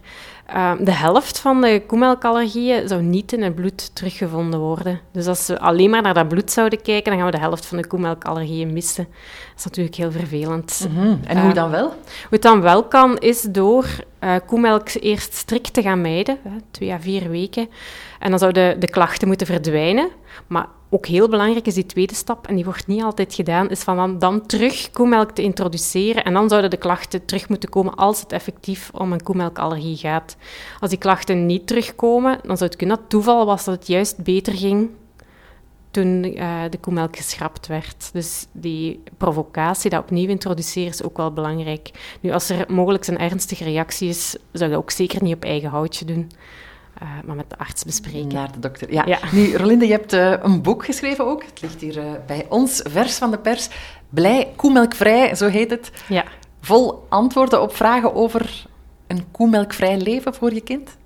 uh, 0.56 0.72
de 0.80 0.92
helft 0.92 1.40
van 1.40 1.62
de 1.62 1.84
koemelkallergieën 1.88 2.88
zou 2.88 3.02
niet 3.02 3.34
in 3.34 3.44
het 3.44 3.56
bloed 3.56 3.96
teruggevonden 3.96 4.60
worden. 4.60 5.00
Dus 5.12 5.28
als 5.28 5.48
we 5.48 5.60
alleen 5.60 5.90
maar 5.90 6.02
naar 6.02 6.14
dat 6.14 6.28
bloed 6.28 6.52
zouden 6.52 6.82
kijken, 6.82 7.12
dan 7.12 7.22
gaan 7.22 7.32
we 7.32 7.38
de 7.38 7.44
helft 7.44 7.66
van 7.66 7.78
de 7.78 7.88
koemelkallergieën 7.88 8.74
missen. 8.74 9.04
Dat 9.04 9.58
is 9.58 9.64
natuurlijk 9.64 9.96
heel 9.96 10.12
vervelend. 10.12 10.88
Mm 10.90 10.98
-hmm. 10.98 11.20
En 11.24 11.40
hoe 11.40 11.50
uh, 11.50 11.56
dan 11.56 11.70
wel? 11.70 11.88
Hoe 11.88 12.30
het 12.30 12.42
dan 12.42 12.62
wel 12.62 12.84
kan, 12.84 13.18
is 13.18 13.42
door 13.42 13.86
uh, 14.24 14.36
koemelk 14.46 14.90
eerst 14.94 15.34
strikt 15.34 15.74
te 15.74 15.82
gaan 15.82 16.02
mijden, 16.02 16.38
hè, 16.44 16.58
twee 16.72 16.92
à 16.92 17.00
vier 17.00 17.30
weken. 17.30 17.70
En 18.20 18.30
dan 18.30 18.40
zouden 18.40 18.80
de 18.80 18.90
klachten 18.90 19.28
moeten 19.28 19.48
verdwijnen. 19.48 20.10
Maar 20.48 20.68
ook 20.90 21.06
heel 21.06 21.30
belangrijk 21.30 21.66
is 21.66 21.74
die 21.74 21.86
tweede 21.86 22.16
stap, 22.16 22.48
en 22.48 22.56
die 22.56 22.66
wordt 22.66 22.88
niet 22.88 23.04
altijd 23.04 23.34
gedaan, 23.34 23.70
is 23.70 23.80
van 23.80 23.96
dan, 23.96 24.20
dan 24.20 24.46
terug 24.46 24.92
koemelk 24.92 25.32
te 25.32 25.42
introduceren. 25.42 26.24
En 26.24 26.34
dan 26.34 26.50
zouden 26.50 26.70
de 26.70 26.78
klachten 26.78 27.26
terug 27.26 27.50
moeten 27.50 27.70
komen 27.70 27.96
als 27.96 28.22
het 28.22 28.32
effectief 28.32 28.90
om 28.94 29.12
een 29.14 29.24
koemelkallergie 29.24 29.98
gaat. 29.98 30.36
Als 30.80 30.90
die 30.90 31.00
klachten 31.00 31.46
niet 31.46 31.68
terugkomen, 31.68 32.40
dan 32.44 32.58
zou 32.58 32.70
het 32.70 32.76
kunnen 32.76 32.98
dat 32.98 33.10
toeval 33.10 33.46
was 33.46 33.66
dat 33.66 33.76
het 33.76 33.88
juist 33.88 34.24
beter 34.24 34.54
ging 34.54 34.90
toen 35.92 36.38
uh, 36.38 36.62
de 36.70 36.78
koemelk 36.78 37.16
geschrapt 37.16 37.68
werd. 37.68 38.10
Dus 38.14 38.48
die 38.52 39.04
provocatie, 39.18 39.90
dat 39.90 40.02
opnieuw 40.02 40.28
introduceren, 40.28 40.90
is 40.90 41.04
ook 41.04 41.18
wel 41.18 41.34
belangrijk. 41.34 41.92
Nu, 42.22 42.32
als 42.32 42.50
er 42.50 42.66
mogelijk 42.68 43.08
een 43.08 43.18
ernstige 43.18 43.64
reactie 43.64 44.10
is, 44.10 44.30
zou 44.30 44.42
je 44.52 44.70
dat 44.70 44.78
ook 44.78 44.92
zeker 44.92 45.24
niet 45.24 45.36
op 45.36 45.44
eigen 45.44 45.70
houtje 45.70 46.06
doen. 46.06 46.32
Uh, 47.04 47.10
maar 47.26 47.36
met 47.36 47.50
de 47.50 47.58
arts 47.58 47.84
bespreken. 47.84 48.28
Naar 48.28 48.52
de 48.52 48.60
dokter, 48.60 48.94
ja. 48.94 49.04
ja. 49.06 49.20
Nu, 49.32 49.56
Rolinde, 49.56 49.86
je 49.86 49.92
hebt 49.92 50.14
uh, 50.14 50.34
een 50.42 50.62
boek 50.62 50.86
geschreven 50.86 51.26
ook. 51.26 51.44
Het 51.44 51.62
ligt 51.62 51.82
hier 51.82 51.98
uh, 51.98 52.12
bij 52.28 52.46
ons, 52.50 52.82
vers 52.90 53.18
van 53.18 53.32
de 53.32 53.38
pers. 53.38 53.70
Blij, 54.10 54.54
koemelkvrij, 54.56 55.36
zo 55.36 55.48
heet 55.48 55.70
het. 55.70 55.92
Ja. 56.08 56.24
Vol 56.62 57.06
antwoorden 57.10 57.62
op 57.62 57.76
vragen 57.76 58.16
over 58.16 58.66
een 59.08 59.32
koemelkvrij 59.32 59.98
leven 59.98 60.34
voor 60.34 60.54
je 60.54 60.62
kind? 60.62 60.98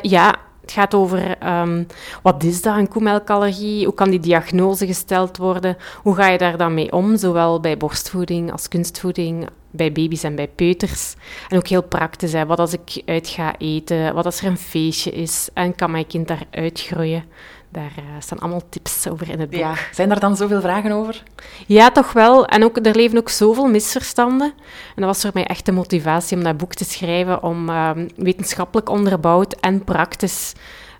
ja, 0.00 0.34
het 0.68 0.76
gaat 0.76 0.94
over 0.94 1.46
um, 1.60 1.86
wat 2.22 2.42
is 2.42 2.62
dat, 2.62 2.76
een 2.76 2.88
koemelkallergie? 2.88 3.84
Hoe 3.84 3.94
kan 3.94 4.10
die 4.10 4.20
diagnose 4.20 4.86
gesteld 4.86 5.36
worden? 5.36 5.76
Hoe 6.02 6.14
ga 6.14 6.28
je 6.28 6.38
daar 6.38 6.56
dan 6.56 6.74
mee 6.74 6.92
om, 6.92 7.16
zowel 7.16 7.60
bij 7.60 7.76
borstvoeding 7.76 8.52
als 8.52 8.68
kunstvoeding, 8.68 9.48
bij 9.70 9.92
baby's 9.92 10.22
en 10.22 10.34
bij 10.34 10.48
peuters? 10.48 11.14
En 11.48 11.56
ook 11.56 11.68
heel 11.68 11.82
praktisch, 11.82 12.32
hè? 12.32 12.46
wat 12.46 12.58
als 12.58 12.72
ik 12.72 13.02
uit 13.04 13.28
ga 13.28 13.58
eten, 13.58 14.14
wat 14.14 14.24
als 14.24 14.40
er 14.40 14.46
een 14.46 14.58
feestje 14.58 15.10
is 15.10 15.48
en 15.54 15.74
kan 15.74 15.90
mijn 15.90 16.06
kind 16.06 16.28
daar 16.28 16.44
uitgroeien? 16.50 17.24
Daar 17.70 17.92
uh, 17.98 18.04
staan 18.18 18.38
allemaal 18.38 18.62
tips 18.68 19.08
over 19.08 19.30
in 19.30 19.40
het 19.40 19.50
boek. 19.50 19.60
Ja. 19.60 19.74
Zijn 19.92 20.10
er 20.10 20.20
dan 20.20 20.36
zoveel 20.36 20.60
vragen 20.60 20.92
over? 20.92 21.22
Ja, 21.66 21.90
toch 21.90 22.12
wel. 22.12 22.46
En 22.46 22.64
ook, 22.64 22.86
er 22.86 22.96
leven 22.96 23.18
ook 23.18 23.28
zoveel 23.28 23.66
misverstanden. 23.66 24.52
En 24.56 25.02
dat 25.02 25.04
was 25.04 25.20
voor 25.20 25.30
mij 25.34 25.44
echt 25.44 25.66
de 25.66 25.72
motivatie 25.72 26.36
om 26.36 26.42
dat 26.42 26.56
boek 26.56 26.74
te 26.74 26.84
schrijven, 26.84 27.42
om 27.42 27.68
uh, 27.68 27.90
wetenschappelijk 28.16 28.88
onderbouwd 28.88 29.52
en 29.52 29.84
praktisch 29.84 30.52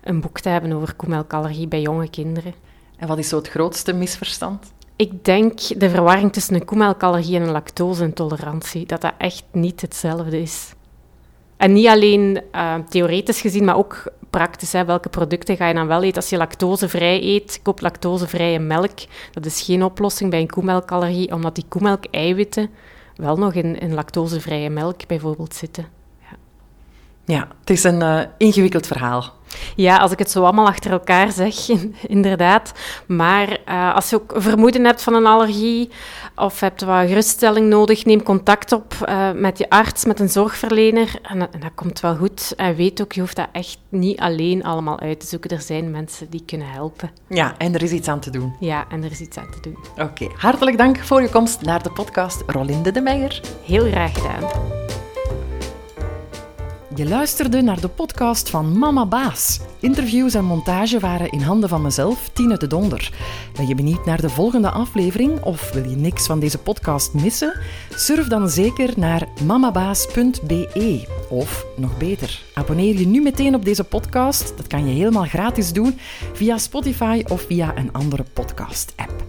een 0.03 0.21
boek 0.21 0.39
te 0.39 0.49
hebben 0.49 0.71
over 0.73 0.93
koemelkallergie 0.95 1.67
bij 1.67 1.81
jonge 1.81 2.09
kinderen. 2.09 2.53
En 2.97 3.07
wat 3.07 3.17
is 3.17 3.29
zo 3.29 3.35
het 3.35 3.49
grootste 3.49 3.93
misverstand? 3.93 4.71
Ik 4.95 5.25
denk 5.25 5.59
de 5.79 5.89
verwarring 5.89 6.33
tussen 6.33 6.55
een 6.55 6.65
koemelkallergie 6.65 7.35
en 7.35 7.41
een 7.41 7.51
lactoseintolerantie, 7.51 8.85
dat 8.85 9.01
dat 9.01 9.13
echt 9.17 9.43
niet 9.51 9.81
hetzelfde 9.81 10.41
is. 10.41 10.73
En 11.57 11.73
niet 11.73 11.87
alleen 11.87 12.41
uh, 12.55 12.75
theoretisch 12.89 13.41
gezien, 13.41 13.65
maar 13.65 13.77
ook 13.77 14.03
praktisch. 14.29 14.71
Hè. 14.71 14.85
Welke 14.85 15.09
producten 15.09 15.57
ga 15.57 15.67
je 15.67 15.73
dan 15.73 15.87
wel 15.87 16.03
eten? 16.03 16.21
Als 16.21 16.29
je 16.29 16.37
lactosevrij 16.37 17.23
eet, 17.23 17.59
koop 17.63 17.81
lactosevrije 17.81 18.59
melk. 18.59 18.97
Dat 19.31 19.45
is 19.45 19.61
geen 19.61 19.83
oplossing 19.83 20.29
bij 20.29 20.39
een 20.39 20.49
koemelkallergie, 20.49 21.33
omdat 21.33 21.55
die 21.55 21.65
koemelk-eiwitten 21.67 22.69
wel 23.15 23.37
nog 23.37 23.53
in, 23.53 23.79
in 23.79 23.93
lactosevrije 23.93 24.69
melk 24.69 25.07
bijvoorbeeld 25.07 25.55
zitten. 25.55 25.87
Ja, 26.19 26.37
ja 27.25 27.47
het 27.59 27.69
is 27.69 27.83
een 27.83 28.01
uh, 28.01 28.21
ingewikkeld 28.37 28.87
verhaal. 28.87 29.33
Ja, 29.75 29.97
als 29.97 30.11
ik 30.11 30.19
het 30.19 30.31
zo 30.31 30.43
allemaal 30.43 30.67
achter 30.67 30.91
elkaar 30.91 31.31
zeg, 31.31 31.69
inderdaad. 32.07 32.71
Maar 33.05 33.57
uh, 33.69 33.95
als 33.95 34.09
je 34.09 34.15
ook 34.15 34.33
vermoeden 34.35 34.85
hebt 34.85 35.03
van 35.03 35.13
een 35.13 35.25
allergie 35.25 35.89
of 36.35 36.59
hebt 36.59 36.81
wat 36.81 37.07
geruststelling 37.07 37.69
nodig, 37.69 38.05
neem 38.05 38.23
contact 38.23 38.71
op 38.71 38.93
uh, 39.09 39.31
met 39.31 39.57
je 39.57 39.69
arts, 39.69 40.05
met 40.05 40.19
een 40.19 40.29
zorgverlener. 40.29 41.11
En, 41.21 41.39
en, 41.39 41.59
dat 41.59 41.71
komt 41.75 41.99
wel 41.99 42.15
goed. 42.15 42.53
En 42.55 42.75
weet 42.75 43.01
ook, 43.01 43.13
je 43.13 43.19
hoeft 43.19 43.35
dat 43.35 43.47
echt 43.51 43.77
niet 43.89 44.19
alleen 44.19 44.63
allemaal 44.63 44.99
uit 44.99 45.19
te 45.19 45.25
zoeken. 45.25 45.49
Er 45.49 45.61
zijn 45.61 45.91
mensen 45.91 46.29
die 46.29 46.43
kunnen 46.45 46.69
helpen. 46.69 47.09
Ja, 47.27 47.55
en 47.57 47.73
er 47.73 47.83
is 47.83 47.91
iets 47.91 48.07
aan 48.07 48.19
te 48.19 48.29
doen. 48.29 48.55
Ja, 48.59 48.85
en 48.89 49.03
er 49.03 49.11
is 49.11 49.19
iets 49.19 49.37
aan 49.37 49.51
te 49.51 49.59
doen. 49.61 49.77
Oké, 49.91 50.23
okay. 50.23 50.29
hartelijk 50.37 50.77
dank 50.77 50.97
voor 50.97 51.21
je 51.21 51.29
komst 51.29 51.61
naar 51.61 51.83
de 51.83 51.91
podcast 51.91 52.43
Rolinde 52.47 52.91
de 52.91 53.01
Meijer. 53.01 53.41
Heel 53.65 53.85
graag 53.85 54.13
gedaan. 54.13 54.88
Je 56.99 57.07
luisterde 57.07 57.61
naar 57.61 57.81
de 57.81 57.87
podcast 57.87 58.49
van 58.49 58.77
Mama 58.77 59.05
Baas. 59.05 59.59
Interviews 59.79 60.33
en 60.33 60.45
montage 60.45 60.99
waren 60.99 61.31
in 61.31 61.41
handen 61.41 61.69
van 61.69 61.81
mezelf, 61.81 62.29
Tine 62.33 62.57
de 62.57 62.67
Donder. 62.67 63.13
Ben 63.55 63.67
je 63.67 63.75
benieuwd 63.75 64.05
naar 64.05 64.21
de 64.21 64.29
volgende 64.29 64.69
aflevering 64.69 65.41
of 65.41 65.71
wil 65.71 65.89
je 65.89 65.95
niks 65.95 66.25
van 66.25 66.39
deze 66.39 66.57
podcast 66.57 67.13
missen? 67.13 67.59
Surf 67.89 68.27
dan 68.27 68.49
zeker 68.49 68.93
naar 68.95 69.27
mamabaas.be. 69.45 71.07
Of 71.29 71.65
nog 71.75 71.97
beter, 71.97 72.41
abonneer 72.53 72.99
je 72.99 73.07
nu 73.07 73.21
meteen 73.21 73.55
op 73.55 73.65
deze 73.65 73.83
podcast. 73.83 74.53
Dat 74.57 74.67
kan 74.67 74.87
je 74.87 74.93
helemaal 74.93 75.25
gratis 75.25 75.73
doen 75.73 75.99
via 76.33 76.57
Spotify 76.57 77.23
of 77.27 77.41
via 77.41 77.77
een 77.77 77.93
andere 77.93 78.23
podcast-app. 78.33 79.23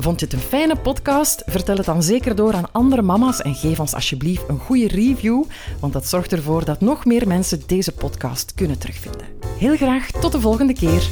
Vond 0.00 0.20
je 0.20 0.26
het 0.26 0.34
een 0.34 0.40
fijne 0.40 0.76
podcast? 0.76 1.42
Vertel 1.46 1.76
het 1.76 1.86
dan 1.86 2.02
zeker 2.02 2.34
door 2.34 2.54
aan 2.54 2.72
andere 2.72 3.02
mama's 3.02 3.42
en 3.42 3.54
geef 3.54 3.80
ons 3.80 3.94
alsjeblieft 3.94 4.48
een 4.48 4.58
goede 4.58 4.88
review, 4.88 5.44
want 5.80 5.92
dat 5.92 6.06
zorgt 6.06 6.32
ervoor 6.32 6.64
dat 6.64 6.80
nog 6.80 7.04
meer 7.04 7.26
mensen 7.26 7.62
deze 7.66 7.92
podcast 7.92 8.54
kunnen 8.54 8.78
terugvinden. 8.78 9.26
Heel 9.58 9.76
graag 9.76 10.10
tot 10.10 10.32
de 10.32 10.40
volgende 10.40 10.72
keer. 10.72 11.10